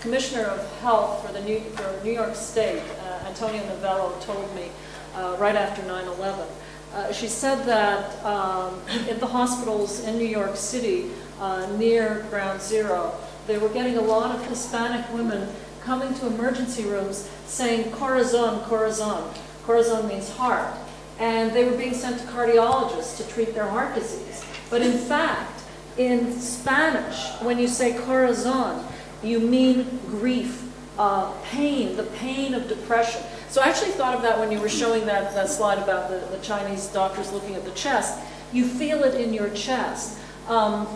[0.06, 4.70] Commissioner of Health for, the New, for New York State, uh, Antonia Novello, told me
[5.16, 6.46] uh, right after 9-11.
[6.94, 8.80] Uh, she said that um,
[9.10, 13.16] in the hospitals in New York City, uh, near Ground Zero,
[13.48, 15.50] they were getting a lot of Hispanic women
[15.82, 19.34] coming to emergency rooms saying corazon, corazon.
[19.64, 20.72] Corazon means heart.
[21.18, 24.46] And they were being sent to cardiologists to treat their heart disease.
[24.70, 25.64] But in fact,
[25.98, 28.86] in Spanish, when you say corazon,
[29.26, 33.22] you mean grief, uh, pain, the pain of depression.
[33.50, 36.20] So I actually thought of that when you were showing that, that slide about the,
[36.36, 38.20] the Chinese doctors looking at the chest.
[38.52, 40.20] You feel it in your chest.
[40.48, 40.88] Um,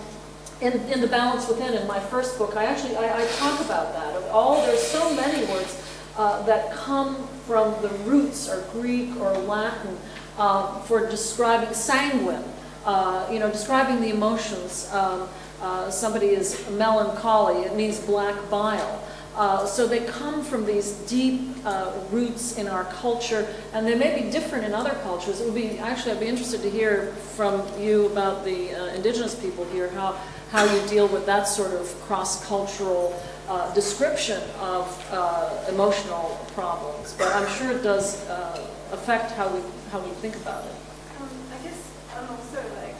[0.61, 3.93] in, in the balance within in my first book i actually i, I talk about
[3.93, 5.81] that of all there's so many words
[6.17, 9.97] uh, that come from the roots or greek or latin
[10.37, 12.43] uh, for describing sanguine
[12.85, 15.29] uh, you know describing the emotions um,
[15.61, 19.03] uh, somebody is melancholy it means black bile
[19.39, 24.21] uh, so they come from these deep uh, roots in our culture, and they may
[24.21, 25.39] be different in other cultures.
[25.39, 29.35] It would be actually, I'd be interested to hear from you about the uh, indigenous
[29.35, 30.19] people here, how
[30.51, 37.13] how you deal with that sort of cross-cultural uh, description of uh, emotional problems.
[37.13, 40.75] But I'm sure it does uh, affect how we how we think about it.
[41.21, 41.79] Um, I guess
[42.17, 42.95] I'm also like.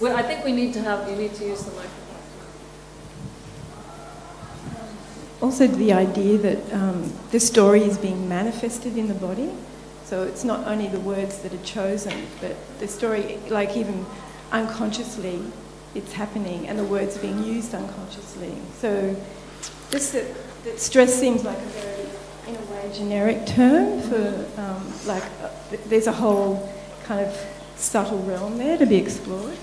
[0.00, 1.99] Well, I think we need to have you need to use the microphone.
[5.40, 9.50] Also, the idea that um, the story is being manifested in the body.
[10.04, 14.04] So it's not only the words that are chosen, but the story, like even
[14.52, 15.40] unconsciously,
[15.94, 18.52] it's happening and the words are being used unconsciously.
[18.78, 19.16] So
[19.90, 20.26] just that,
[20.64, 22.08] that stress seems like a very,
[22.48, 25.50] in a way, generic term for um, like, uh,
[25.86, 26.70] there's a whole
[27.04, 27.36] kind of
[27.76, 29.56] subtle realm there to be explored.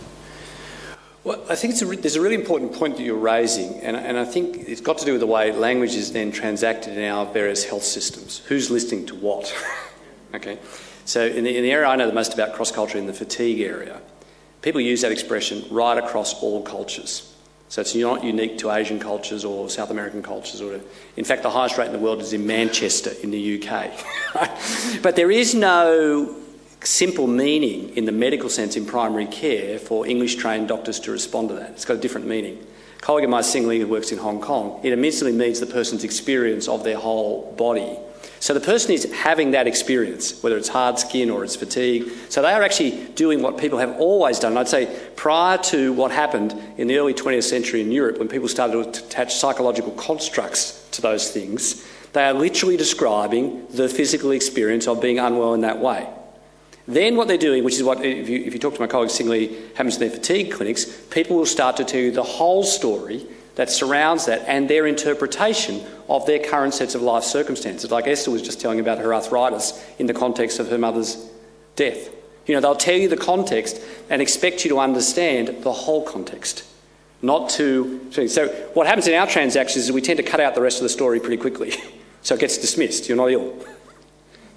[1.23, 4.17] Well, I think a re- there's a really important point that you're raising, and, and
[4.17, 7.25] I think it's got to do with the way language is then transacted in our
[7.25, 8.39] various health systems.
[8.47, 9.53] Who's listening to what?
[10.35, 10.57] okay,
[11.05, 13.13] so in the, in the area I know the most about cross culture in the
[13.13, 14.01] fatigue area,
[14.61, 17.33] People use that expression right across all cultures.
[17.69, 20.61] So it's not unique to Asian cultures or South American cultures.
[20.61, 20.79] Or,
[21.15, 23.91] in fact, the highest rate in the world is in Manchester in the UK.
[25.01, 26.35] but there is no
[26.83, 31.49] simple meaning in the medical sense in primary care for English trained doctors to respond
[31.49, 31.71] to that.
[31.71, 32.65] It's got a different meaning.
[32.97, 36.03] A colleague of mine, Lee, who works in Hong Kong, it immediately means the person's
[36.03, 37.97] experience of their whole body
[38.39, 42.11] so the person is having that experience, whether it's hard skin or it's fatigue.
[42.29, 44.57] So they are actually doing what people have always done.
[44.57, 48.47] I'd say prior to what happened in the early 20th century in Europe, when people
[48.47, 54.87] started to attach psychological constructs to those things, they are literally describing the physical experience
[54.87, 56.07] of being unwell in that way.
[56.87, 59.17] Then what they're doing, which is what, if you, if you talk to my colleagues,
[59.17, 63.25] Singley, happens in their fatigue clinics, people will start to tell you the whole story
[63.55, 67.91] that surrounds that and their interpretation of their current sets of life circumstances.
[67.91, 71.29] Like Esther was just telling about her arthritis in the context of her mother's
[71.75, 72.09] death.
[72.45, 76.63] You know, they'll tell you the context and expect you to understand the whole context,
[77.21, 78.09] not to.
[78.29, 80.83] So, what happens in our transactions is we tend to cut out the rest of
[80.83, 81.73] the story pretty quickly.
[82.21, 83.09] so it gets dismissed.
[83.09, 83.57] You're not ill.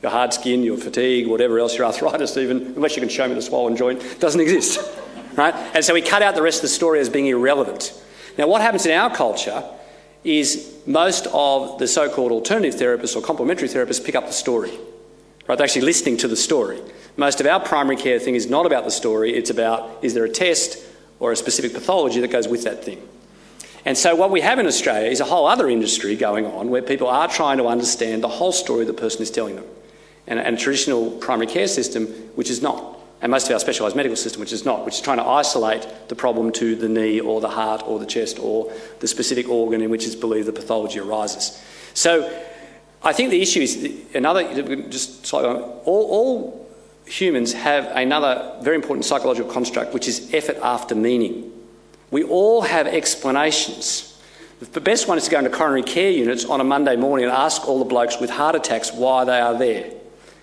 [0.02, 3.34] Your hard skin, your fatigue, whatever else, your arthritis even, unless you can show me
[3.34, 4.80] the swollen joint, doesn't exist.
[5.36, 5.54] Right?
[5.74, 7.94] And so we cut out the rest of the story as being irrelevant.
[8.36, 9.62] Now, what happens in our culture
[10.24, 14.72] is most of the so called alternative therapists or complementary therapists pick up the story.
[15.46, 15.56] Right?
[15.56, 16.80] They're actually listening to the story.
[17.16, 20.24] Most of our primary care thing is not about the story, it's about is there
[20.24, 20.78] a test
[21.20, 23.00] or a specific pathology that goes with that thing.
[23.84, 26.82] And so, what we have in Australia is a whole other industry going on where
[26.82, 29.64] people are trying to understand the whole story the person is telling them.
[30.26, 32.98] And, and a traditional primary care system, which is not.
[33.22, 35.86] And most of our specialised medical system, which is not, which is trying to isolate
[36.08, 39.82] the problem to the knee or the heart or the chest or the specific organ
[39.82, 41.62] in which it's believed the pathology arises.
[41.94, 42.30] So,
[43.02, 44.44] I think the issue is another,
[44.88, 46.70] just slightly, all, all
[47.06, 51.50] humans have another very important psychological construct, which is effort after meaning.
[52.10, 54.18] We all have explanations.
[54.60, 57.32] The best one is to go into coronary care units on a Monday morning and
[57.32, 59.90] ask all the blokes with heart attacks why they are there.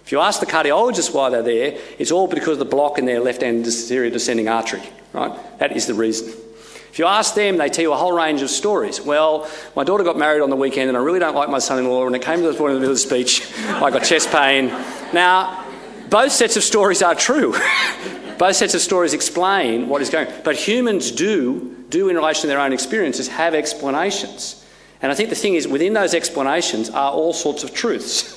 [0.08, 3.04] If you ask the cardiologist why they're there, it's all because of the block in
[3.04, 4.82] their left anterior descending artery,
[5.12, 5.38] right?
[5.60, 6.30] That is the reason.
[6.30, 9.02] If you ask them, they tell you a whole range of stories.
[9.02, 11.80] Well, my daughter got married on the weekend and I really don't like my son
[11.80, 13.92] in law, and it came to the point in the middle of the speech, I
[13.92, 14.68] got chest pain.
[15.12, 15.66] Now,
[16.10, 17.54] both sets of stories are true.
[18.38, 20.42] both sets of stories explain what is going on.
[20.46, 24.66] But humans do, do in relation to their own experiences, have explanations.
[25.02, 28.36] And I think the thing is, within those explanations are all sorts of truths.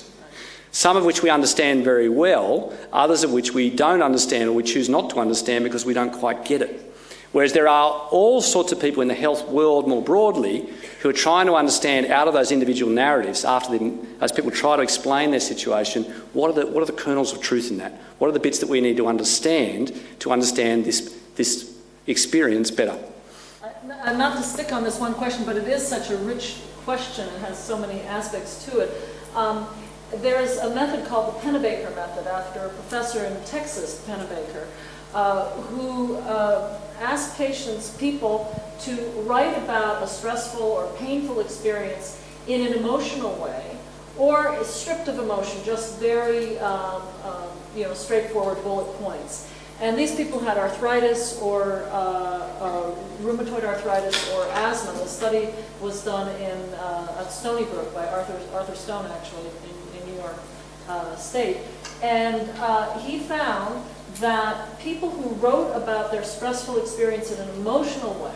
[0.71, 4.63] Some of which we understand very well, others of which we don't understand or we
[4.63, 6.87] choose not to understand because we don't quite get it.
[7.33, 10.69] Whereas there are all sorts of people in the health world more broadly
[11.01, 13.79] who are trying to understand out of those individual narratives, after
[14.19, 16.03] as people try to explain their situation,
[16.33, 17.93] what are, the, what are the kernels of truth in that?
[18.17, 21.73] What are the bits that we need to understand to understand this, this
[22.05, 22.97] experience better?
[23.63, 27.27] Uh, not to stick on this one question, but it is such a rich question
[27.29, 28.91] and has so many aspects to it.
[29.35, 29.67] Um,
[30.17, 34.67] there's a method called the Pennebaker method after a professor in Texas, Pennebaker,
[35.13, 42.65] uh, who uh, asked patients, people, to write about a stressful or painful experience in
[42.65, 43.77] an emotional way
[44.17, 49.49] or stripped of emotion, just very um, um, you know, straightforward bullet points.
[49.79, 54.91] And these people had arthritis or uh, uh, rheumatoid arthritis or asthma.
[54.93, 55.49] The study
[55.81, 59.80] was done in uh, at Stony Brook by Arthur, Arthur Stone, actually, in,
[60.87, 61.57] uh, State.
[62.01, 63.83] And uh, he found
[64.15, 68.35] that people who wrote about their stressful experience in an emotional way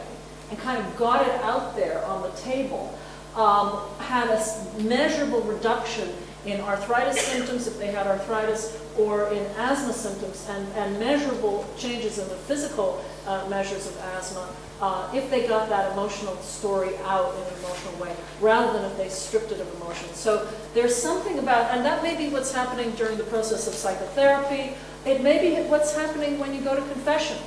[0.49, 2.97] and kind of got it out there on the table
[3.35, 6.09] um, had a measurable reduction
[6.45, 12.19] in arthritis symptoms if they had arthritis or in asthma symptoms and, and measurable changes
[12.19, 14.47] in the physical uh, measures of asthma
[14.81, 18.97] uh, if they got that emotional story out in an emotional way rather than if
[18.97, 20.07] they stripped it of emotion.
[20.13, 24.75] So there's something about, and that may be what's happening during the process of psychotherapy.
[25.05, 27.37] It may be what's happening when you go to confession.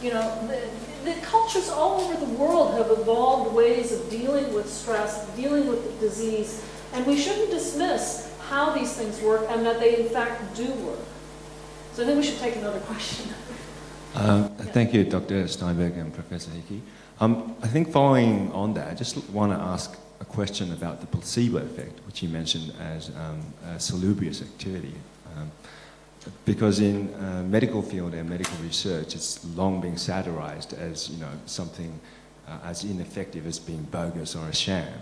[0.00, 4.70] You know, the, the cultures all over the world have evolved ways of dealing with
[4.70, 10.00] stress, dealing with disease, and we shouldn't dismiss how these things work and that they
[10.00, 10.98] in fact do work.
[11.92, 13.28] So I think we should take another question.
[14.14, 15.48] Uh, thank you, Dr.
[15.48, 16.82] Sternberg and Professor Hickie.
[17.18, 21.06] Um, I think following on that, I just want to ask a question about the
[21.08, 24.94] placebo effect, which you mentioned as um, a salubrious activity.
[25.36, 25.50] Um,
[26.44, 31.32] because in uh, medical field and medical research, it's long been satirized as you know
[31.46, 31.98] something
[32.46, 34.92] uh, as ineffective as being bogus or a sham.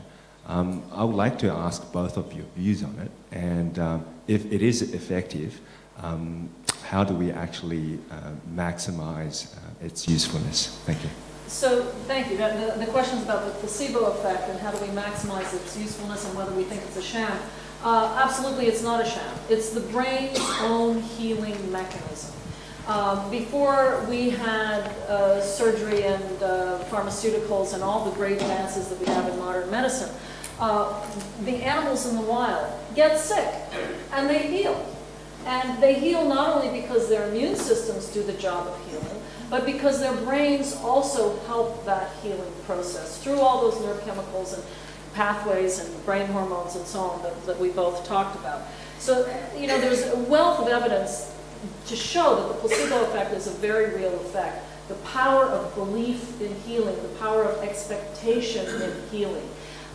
[0.47, 4.51] Um, I would like to ask both of your views on it, and um, if
[4.51, 5.61] it is effective,
[5.99, 6.49] um,
[6.83, 10.79] how do we actually uh, maximize uh, its usefulness?
[10.85, 11.11] Thank you.
[11.47, 12.39] So, thank you.
[12.39, 16.27] The, the question is about the placebo effect and how do we maximize its usefulness
[16.27, 17.37] and whether we think it's a sham.
[17.83, 19.35] Uh, absolutely, it's not a sham.
[19.51, 22.33] It's the brain's own healing mechanism.
[22.87, 28.99] Um, before we had uh, surgery and uh, pharmaceuticals and all the great advances that
[28.99, 30.13] we have in modern medicine,
[30.59, 31.07] uh,
[31.45, 33.53] the animals in the wild get sick
[34.13, 34.92] and they heal.
[35.47, 39.67] And they heal not only because their immune systems do the job of healing, but
[39.67, 44.63] because their brains also help that healing process through all those neurochemicals and
[45.15, 48.63] pathways and brain hormones and so on that, that we both talked about.
[48.99, 49.29] So,
[49.59, 51.35] you know, there's a wealth of evidence
[51.87, 54.65] to show that the placebo effect is a very real effect.
[54.89, 59.49] The power of belief in healing, the power of expectation in healing.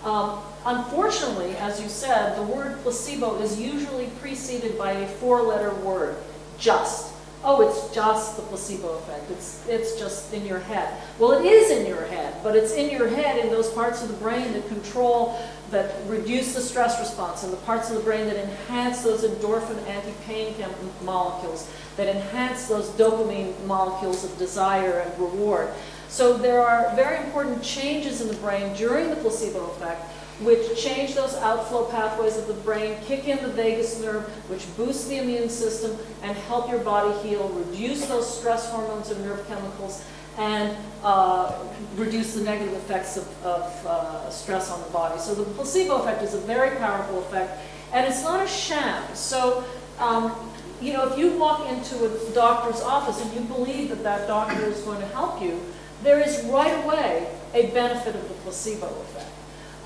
[0.07, 6.15] Um, unfortunately, as you said, the word placebo is usually preceded by a four-letter word,
[6.57, 7.11] just.
[7.43, 9.29] oh, it's just the placebo effect.
[9.31, 11.01] It's, it's just in your head.
[11.19, 14.09] Well, it is in your head, but it's in your head in those parts of
[14.09, 15.39] the brain that control,
[15.71, 19.77] that reduce the stress response, and the parts of the brain that enhance those endorphin
[19.87, 20.55] anti-pain
[21.03, 25.69] molecules, that enhance those dopamine molecules of desire and reward.
[26.09, 30.01] So there are very important changes in the brain during the placebo effect
[30.41, 35.07] which change those outflow pathways of the brain, kick in the vagus nerve, which boosts
[35.07, 40.05] the immune system and help your body heal, reduce those stress hormones and nerve chemicals,
[40.37, 41.57] and uh,
[41.95, 45.19] reduce the negative effects of, of uh, stress on the body.
[45.19, 47.59] So the placebo effect is a very powerful effect,
[47.91, 49.03] and it's not a sham.
[49.15, 49.63] So,
[49.97, 50.35] um,
[50.79, 54.63] you know, if you walk into a doctor's office and you believe that that doctor
[54.65, 55.59] is going to help you,
[56.03, 59.31] there is right away a benefit of the placebo effect.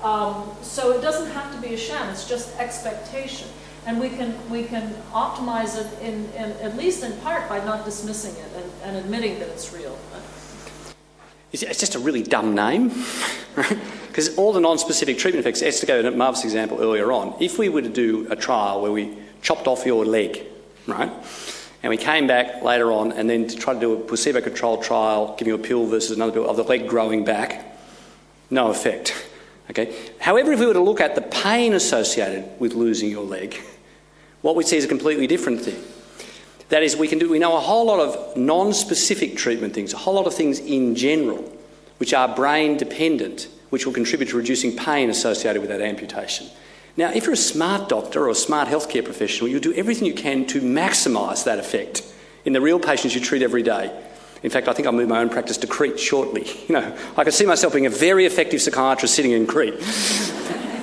[0.02, 3.48] Um, so it doesn't have to be a sham, it's just expectation.
[3.86, 7.84] And we can, we can optimize it in, in at least in part by not
[7.84, 9.98] dismissing it and, and admitting that it's real.
[11.52, 12.90] It's just a really dumb name,
[14.08, 17.34] Because all the non-specific treatment effects, let's go at Marv's example earlier on.
[17.40, 20.46] If we were to do a trial where we chopped off your leg,
[20.86, 21.10] right,
[21.82, 25.34] and we came back later on and then to try to do a placebo-controlled trial,
[25.36, 27.76] giving you a pill versus another pill of the leg growing back,
[28.50, 29.14] no effect.
[29.70, 29.94] Okay?
[30.20, 33.56] However, if we were to look at the pain associated with losing your leg,
[34.42, 35.82] what we see is a completely different thing.
[36.68, 39.98] That is, we can do we know a whole lot of non-specific treatment things, a
[39.98, 41.42] whole lot of things in general,
[41.98, 46.46] which are brain dependent, which will contribute to reducing pain associated with that amputation.
[46.96, 50.14] Now, if you're a smart doctor or a smart healthcare professional, you'll do everything you
[50.14, 52.02] can to maximise that effect
[52.44, 53.90] in the real patients you treat every day.
[54.42, 56.46] In fact, I think I'll move my own practice to Crete shortly.
[56.68, 59.74] You know, I can see myself being a very effective psychiatrist sitting in Crete.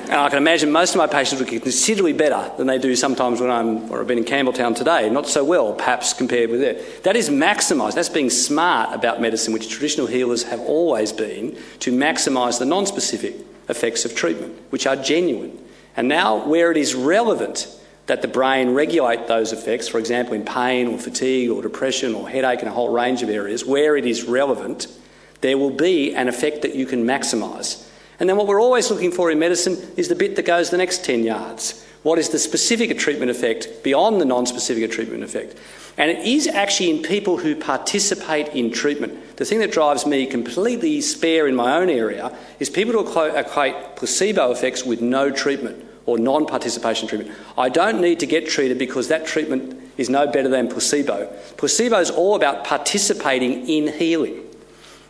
[0.03, 2.95] and I can imagine most of my patients would get considerably better than they do
[2.95, 5.09] sometimes when I'm, or I've been in Campbelltown today.
[5.09, 7.03] Not so well, perhaps, compared with it.
[7.03, 7.95] That is maximised.
[7.95, 13.35] That's being smart about medicine, which traditional healers have always been, to maximise the non-specific
[13.67, 15.57] effects of treatment, which are genuine.
[15.95, 17.67] And now, where it is relevant,
[18.05, 22.27] that the brain regulate those effects, for example, in pain or fatigue or depression or
[22.27, 24.87] headache and a whole range of areas, where it is relevant,
[25.41, 27.87] there will be an effect that you can maximise.
[28.19, 30.77] And then what we're always looking for in medicine is the bit that goes the
[30.77, 31.85] next 10 yards.
[32.03, 35.57] What is the specific treatment effect beyond the non specific treatment effect?
[35.97, 39.35] And it is actually in people who participate in treatment.
[39.35, 43.97] The thing that drives me completely spare in my own area is people who equate
[43.97, 47.35] placebo effects with no treatment or non participation treatment.
[47.57, 51.25] I don't need to get treated because that treatment is no better than placebo.
[51.57, 54.45] Placebo is all about participating in healing.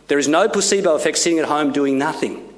[0.08, 2.48] There is no placebo effect sitting at home doing nothing.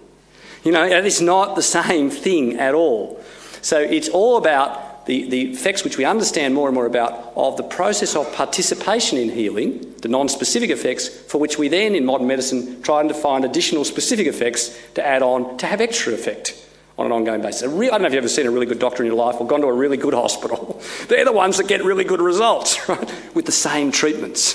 [0.65, 3.23] You know, it is not the same thing at all.
[3.63, 7.57] So it's all about the, the effects which we understand more and more about of
[7.57, 12.05] the process of participation in healing, the non specific effects, for which we then in
[12.05, 16.59] modern medicine try and find additional specific effects to add on to have extra effect
[16.99, 17.63] on an ongoing basis.
[17.63, 19.47] I don't know if you've ever seen a really good doctor in your life or
[19.47, 20.81] gone to a really good hospital.
[21.09, 23.35] They're the ones that get really good results, right?
[23.35, 24.55] With the same treatments.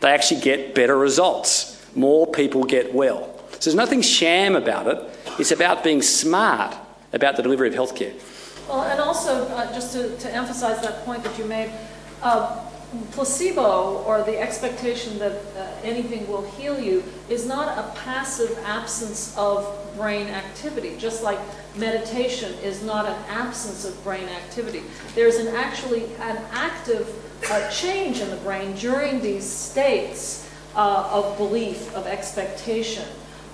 [0.00, 1.72] They actually get better results.
[1.94, 3.32] More people get well.
[3.52, 5.02] So there's nothing sham about it.
[5.38, 6.76] It's about being smart
[7.12, 8.14] about the delivery of healthcare.
[8.68, 11.70] Well, and also, uh, just to, to, emphasize that point that you made,
[12.20, 12.64] uh,
[13.12, 19.36] placebo or the expectation that uh, anything will heal you is not a passive absence
[19.36, 21.38] of brain activity, just like
[21.76, 24.82] meditation is not an absence of brain activity.
[25.14, 27.08] There's an actually an active
[27.50, 33.06] uh, change in the brain during these states uh, of belief, of expectation.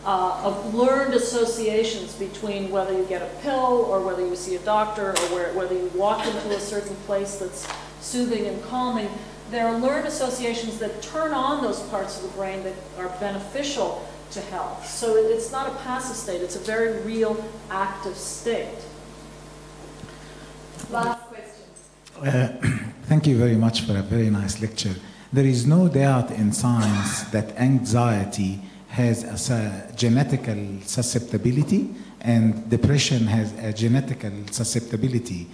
[0.05, 4.59] Uh, of learned associations between whether you get a pill or whether you see a
[4.61, 7.69] doctor or where, whether you walk into a certain place that's
[8.01, 9.09] soothing and calming,
[9.53, 14.05] there are learned associations that turn on those parts of the brain that are beneficial
[14.33, 14.89] to health.
[14.89, 17.37] So it's not a passive state, it's a very real
[17.71, 18.79] active state.
[20.91, 21.65] Last question.
[22.21, 22.49] Uh,
[23.05, 24.95] thank you very much for a very nice lecture.
[25.33, 28.61] There is no doubt in science that anxiety
[28.93, 31.89] has a genetical susceptibility
[32.21, 35.49] and depression has a genetical susceptibility.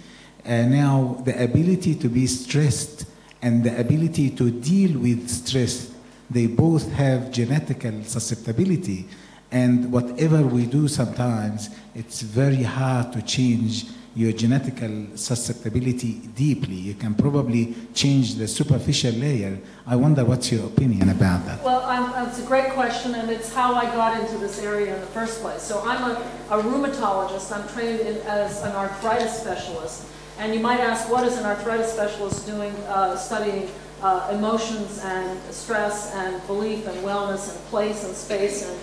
[0.45, 3.05] Uh, now, the ability to be stressed
[3.41, 5.89] and the ability to deal with stress,
[6.29, 9.07] they both have genetical susceptibility.
[9.51, 13.85] And whatever we do sometimes, it's very hard to change
[14.19, 16.75] your genetical susceptibility deeply.
[16.75, 19.57] You can probably change the superficial layer.
[19.87, 21.63] I wonder what's your opinion about that?
[21.63, 24.99] Well, I'm, it's a great question, and it's how I got into this area in
[24.99, 25.61] the first place.
[25.61, 26.15] So I'm a,
[26.49, 27.49] a rheumatologist.
[27.55, 30.05] I'm trained in, as an arthritis specialist.
[30.37, 33.69] And you might ask, what is an arthritis specialist doing uh, studying
[34.01, 38.77] uh, emotions and stress and belief and wellness and place and space and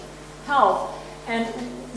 [0.46, 0.94] health?
[1.26, 1.46] And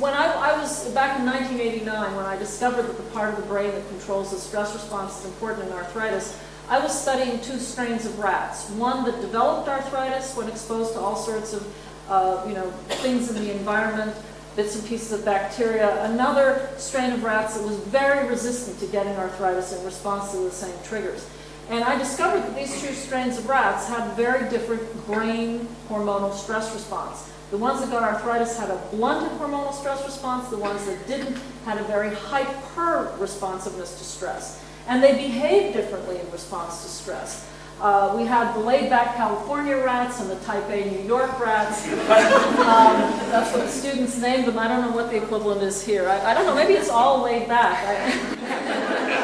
[0.01, 3.45] when I, I, was back in 1989, when I discovered that the part of the
[3.47, 8.05] brain that controls the stress response is important in arthritis, I was studying two strains
[8.05, 8.69] of rats.
[8.71, 11.75] One that developed arthritis when exposed to all sorts of
[12.09, 14.15] uh, you know, things in the environment,
[14.55, 16.03] bits and pieces of bacteria.
[16.05, 20.51] Another strain of rats that was very resistant to getting arthritis in response to the
[20.51, 21.27] same triggers.
[21.69, 26.73] And I discovered that these two strains of rats had very different brain hormonal stress
[26.73, 27.29] response.
[27.51, 30.49] The ones that got arthritis had a blunted hormonal stress response.
[30.49, 31.35] The ones that didn't
[31.65, 34.63] had a very hyper responsiveness to stress.
[34.87, 37.49] And they behaved differently in response to stress.
[37.81, 41.87] Uh, we had the laid-back California rats and the type A New York rats.
[41.87, 42.99] um,
[43.31, 44.59] that's what the students named them.
[44.59, 46.09] I don't know what the equivalent is here.
[46.09, 46.53] I, I don't know.
[46.53, 47.81] Maybe it's all laid back.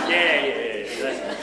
[0.09, 1.35] yeah, yeah, yeah.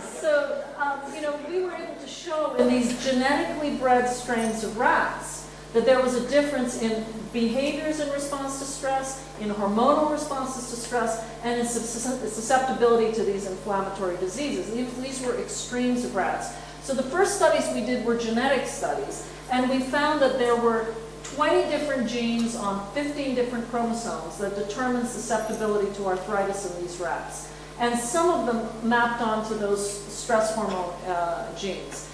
[0.00, 4.76] so, um, you know, we were able to show in these genetically bred strains of
[4.78, 10.68] rats that there was a difference in behaviors in response to stress, in hormonal responses
[10.70, 14.72] to stress, and in susceptibility to these inflammatory diseases.
[14.72, 16.52] These were extremes of rats.
[16.82, 20.94] So the first studies we did were genetic studies, and we found that there were
[21.36, 27.52] 20 different genes on 15 different chromosomes that determine susceptibility to arthritis in these rats.
[27.78, 32.09] And some of them mapped onto those stress hormone uh, genes.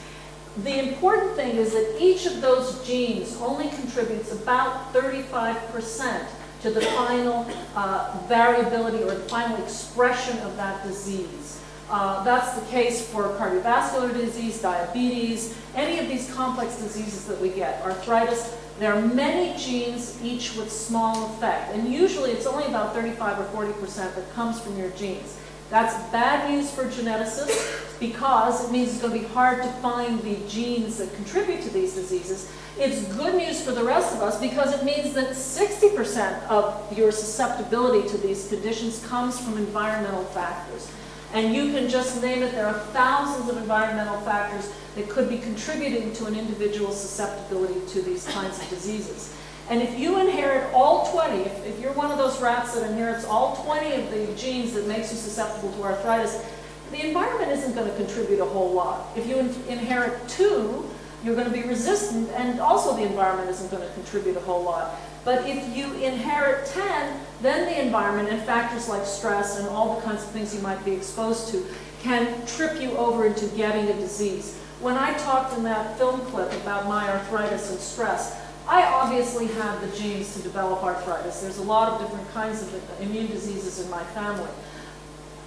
[0.62, 6.26] The important thing is that each of those genes only contributes about 35%
[6.62, 11.60] to the final uh, variability or the final expression of that disease.
[11.90, 17.50] Uh, that's the case for cardiovascular disease, diabetes, any of these complex diseases that we
[17.50, 18.56] get, arthritis.
[18.78, 21.74] There are many genes, each with small effect.
[21.74, 25.38] And usually it's only about 35 or 40% that comes from your genes.
[25.68, 30.20] That's bad news for geneticists because it means it's going to be hard to find
[30.22, 32.50] the genes that contribute to these diseases.
[32.78, 37.10] It's good news for the rest of us because it means that 60% of your
[37.10, 40.90] susceptibility to these conditions comes from environmental factors.
[41.32, 45.38] And you can just name it, there are thousands of environmental factors that could be
[45.38, 49.34] contributing to an individual's susceptibility to these kinds of diseases.
[49.68, 53.24] And if you inherit all 20, if, if, you're one of those rats that inherits
[53.24, 56.44] all 20 of the genes that makes you susceptible to arthritis,
[56.90, 59.08] the environment isn't going to contribute a whole lot.
[59.16, 60.88] If you in inherit two,
[61.24, 64.62] you're going to be resistant, and also the environment isn't going to contribute a whole
[64.62, 64.94] lot.
[65.24, 70.02] But if you inherit 10, then the environment and factors like stress and all the
[70.02, 71.66] kinds of things you might be exposed to
[72.00, 74.56] can trip you over into getting a disease.
[74.80, 79.80] When I talked in that film clip about my arthritis and stress, I obviously have
[79.80, 81.40] the genes to develop arthritis.
[81.40, 84.50] There's a lot of different kinds of immune diseases in my family.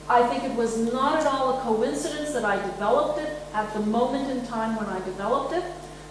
[0.10, 3.81] I think it was not at all a coincidence that I developed it at the
[3.81, 5.64] moment in time when I developed it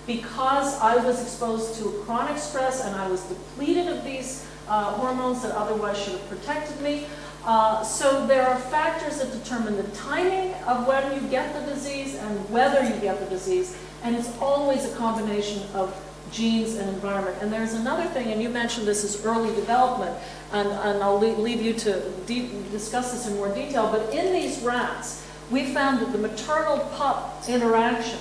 [0.07, 5.43] because I was exposed to chronic stress and I was depleted of these uh, hormones
[5.43, 7.07] that otherwise should have protected me.
[7.45, 12.15] Uh, so there are factors that determine the timing of when you get the disease
[12.15, 13.77] and whether you get the disease.
[14.05, 15.93] And it's always a combination of
[16.31, 17.37] genes and environment.
[17.41, 20.17] And there's another thing, and you mentioned this is early development,
[20.53, 25.27] and, and I'll leave you to discuss this in more detail, but in these rats,
[25.51, 28.19] we found that the maternal pup interaction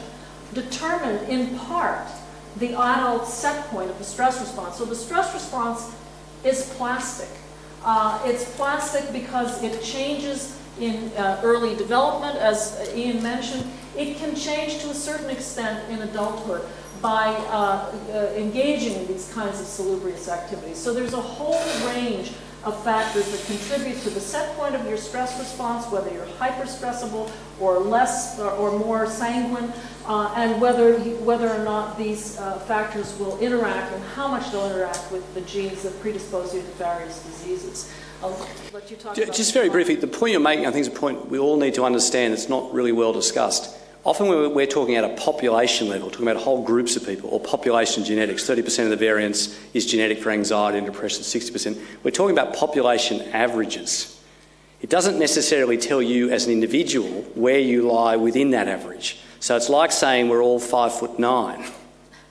[0.54, 2.08] determined in part
[2.58, 4.78] the adult set point of the stress response.
[4.78, 5.94] So the stress response
[6.44, 7.30] is plastic.
[7.84, 13.70] Uh, it's plastic because it changes in uh, early development, as Ian mentioned.
[13.96, 16.68] It can change to a certain extent in adulthood
[17.02, 20.78] by uh, uh, engaging in these kinds of salubrious activities.
[20.78, 22.32] So there's a whole range
[22.64, 27.32] of factors that contribute to the set point of your stress response, whether you're hyperstressable
[27.60, 29.72] or less or, or more sanguine,
[30.06, 34.70] uh, and whether, whether or not these uh, factors will interact and how much they'll
[34.70, 37.94] interact with the genes that predispose you to various diseases.
[39.14, 41.76] Just very briefly, the point you're making, I think, is a point we all need
[41.76, 42.34] to understand.
[42.34, 43.78] It's not really well discussed.
[44.08, 48.06] Often we're talking at a population level, talking about whole groups of people, or population
[48.06, 51.78] genetics, 30% of the variance is genetic for anxiety and depression, 60%.
[52.04, 54.18] We're talking about population averages.
[54.82, 59.20] It doesn't necessarily tell you as an individual where you lie within that average.
[59.42, 61.66] So it's like saying we're all five foot nine.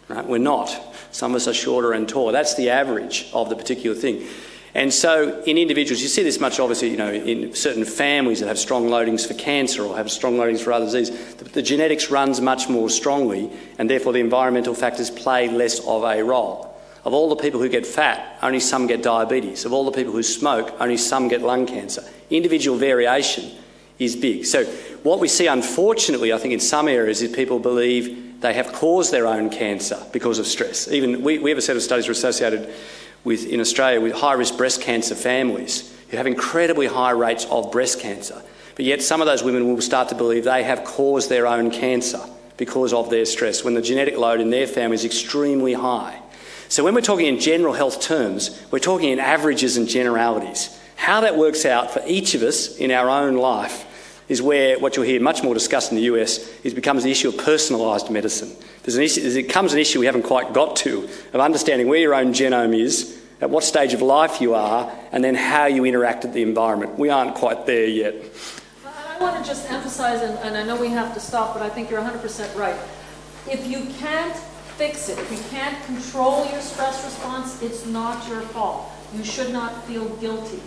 [0.09, 0.25] Right?
[0.25, 0.75] We're not.
[1.11, 2.33] Some of us are shorter and taller.
[2.33, 4.27] That's the average of the particular thing.
[4.75, 8.49] And so in individuals, you see this much obviously, you know, in certain families that
[8.49, 12.11] have strong loadings for cancer or have strong loadings for other disease, the, the genetics
[12.11, 16.77] runs much more strongly and therefore the environmental factors play less of a role.
[17.07, 19.65] of all the people who get fat, only some get diabetes.
[19.65, 22.03] Of all the people who smoke, only some get lung cancer.
[22.31, 23.53] Individual variation
[24.01, 24.45] is big.
[24.45, 24.65] So,
[25.05, 29.13] what we see, unfortunately, I think in some areas, is people believe they have caused
[29.13, 30.89] their own cancer because of stress.
[30.89, 32.75] Even we, we have a set of studies that are associated
[33.27, 37.73] with, in Australia with high risk breast cancer families who have incredibly high rates of
[37.73, 38.41] breast cancer.
[38.77, 41.73] But yet, some of those women will start to believe they have caused their own
[41.73, 42.21] cancer
[42.57, 46.23] because of their stress when the genetic load in their family is extremely high.
[46.69, 50.79] So, when we're talking in general health terms, we're talking in averages and generalities.
[50.95, 53.87] How that works out for each of us in our own life
[54.29, 57.29] is where what you'll hear much more discussed in the US is becomes the issue
[57.29, 58.51] of personalised medicine.
[58.83, 61.99] There's an issue, it comes an issue we haven't quite got to of understanding where
[61.99, 65.85] your own genome is, at what stage of life you are, and then how you
[65.85, 66.99] interact with the environment.
[66.99, 68.15] We aren't quite there yet.
[68.85, 71.69] I want to just emphasize, and, and I know we have to stop, but I
[71.69, 72.77] think you're 100% right.
[73.51, 74.37] If you can't
[74.77, 78.91] fix it, if you can't control your stress response, it's not your fault.
[79.15, 80.61] You should not feel guilty.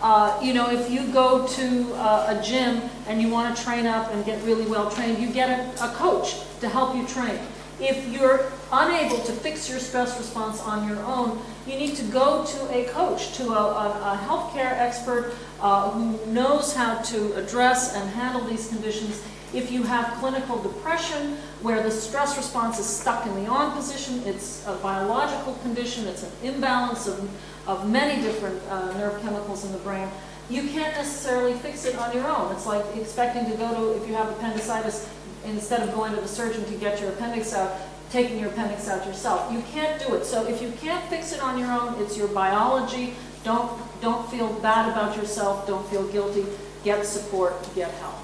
[0.00, 3.86] Uh, you know, if you go to uh, a gym and you want to train
[3.86, 7.38] up and get really well trained, you get a, a coach to help you train.
[7.80, 12.44] If you're unable to fix your stress response on your own, you need to go
[12.44, 17.94] to a coach, to a, a, a healthcare expert uh, who knows how to address
[17.94, 19.22] and handle these conditions.
[19.52, 24.22] If you have clinical depression, where the stress response is stuck in the on position,
[24.24, 27.28] it's a biological condition, it's an imbalance of
[27.66, 30.08] of many different uh, nerve chemicals in the brain,
[30.50, 32.52] you can't necessarily fix it on your own.
[32.52, 35.08] It's like expecting to go to, if you have appendicitis,
[35.44, 39.06] instead of going to the surgeon to get your appendix out, taking your appendix out
[39.06, 39.52] yourself.
[39.52, 40.24] You can't do it.
[40.24, 43.14] So if you can't fix it on your own, it's your biology.
[43.44, 45.66] Don't, don't feel bad about yourself.
[45.66, 46.44] Don't feel guilty.
[46.84, 47.54] Get support.
[47.74, 48.21] Get help.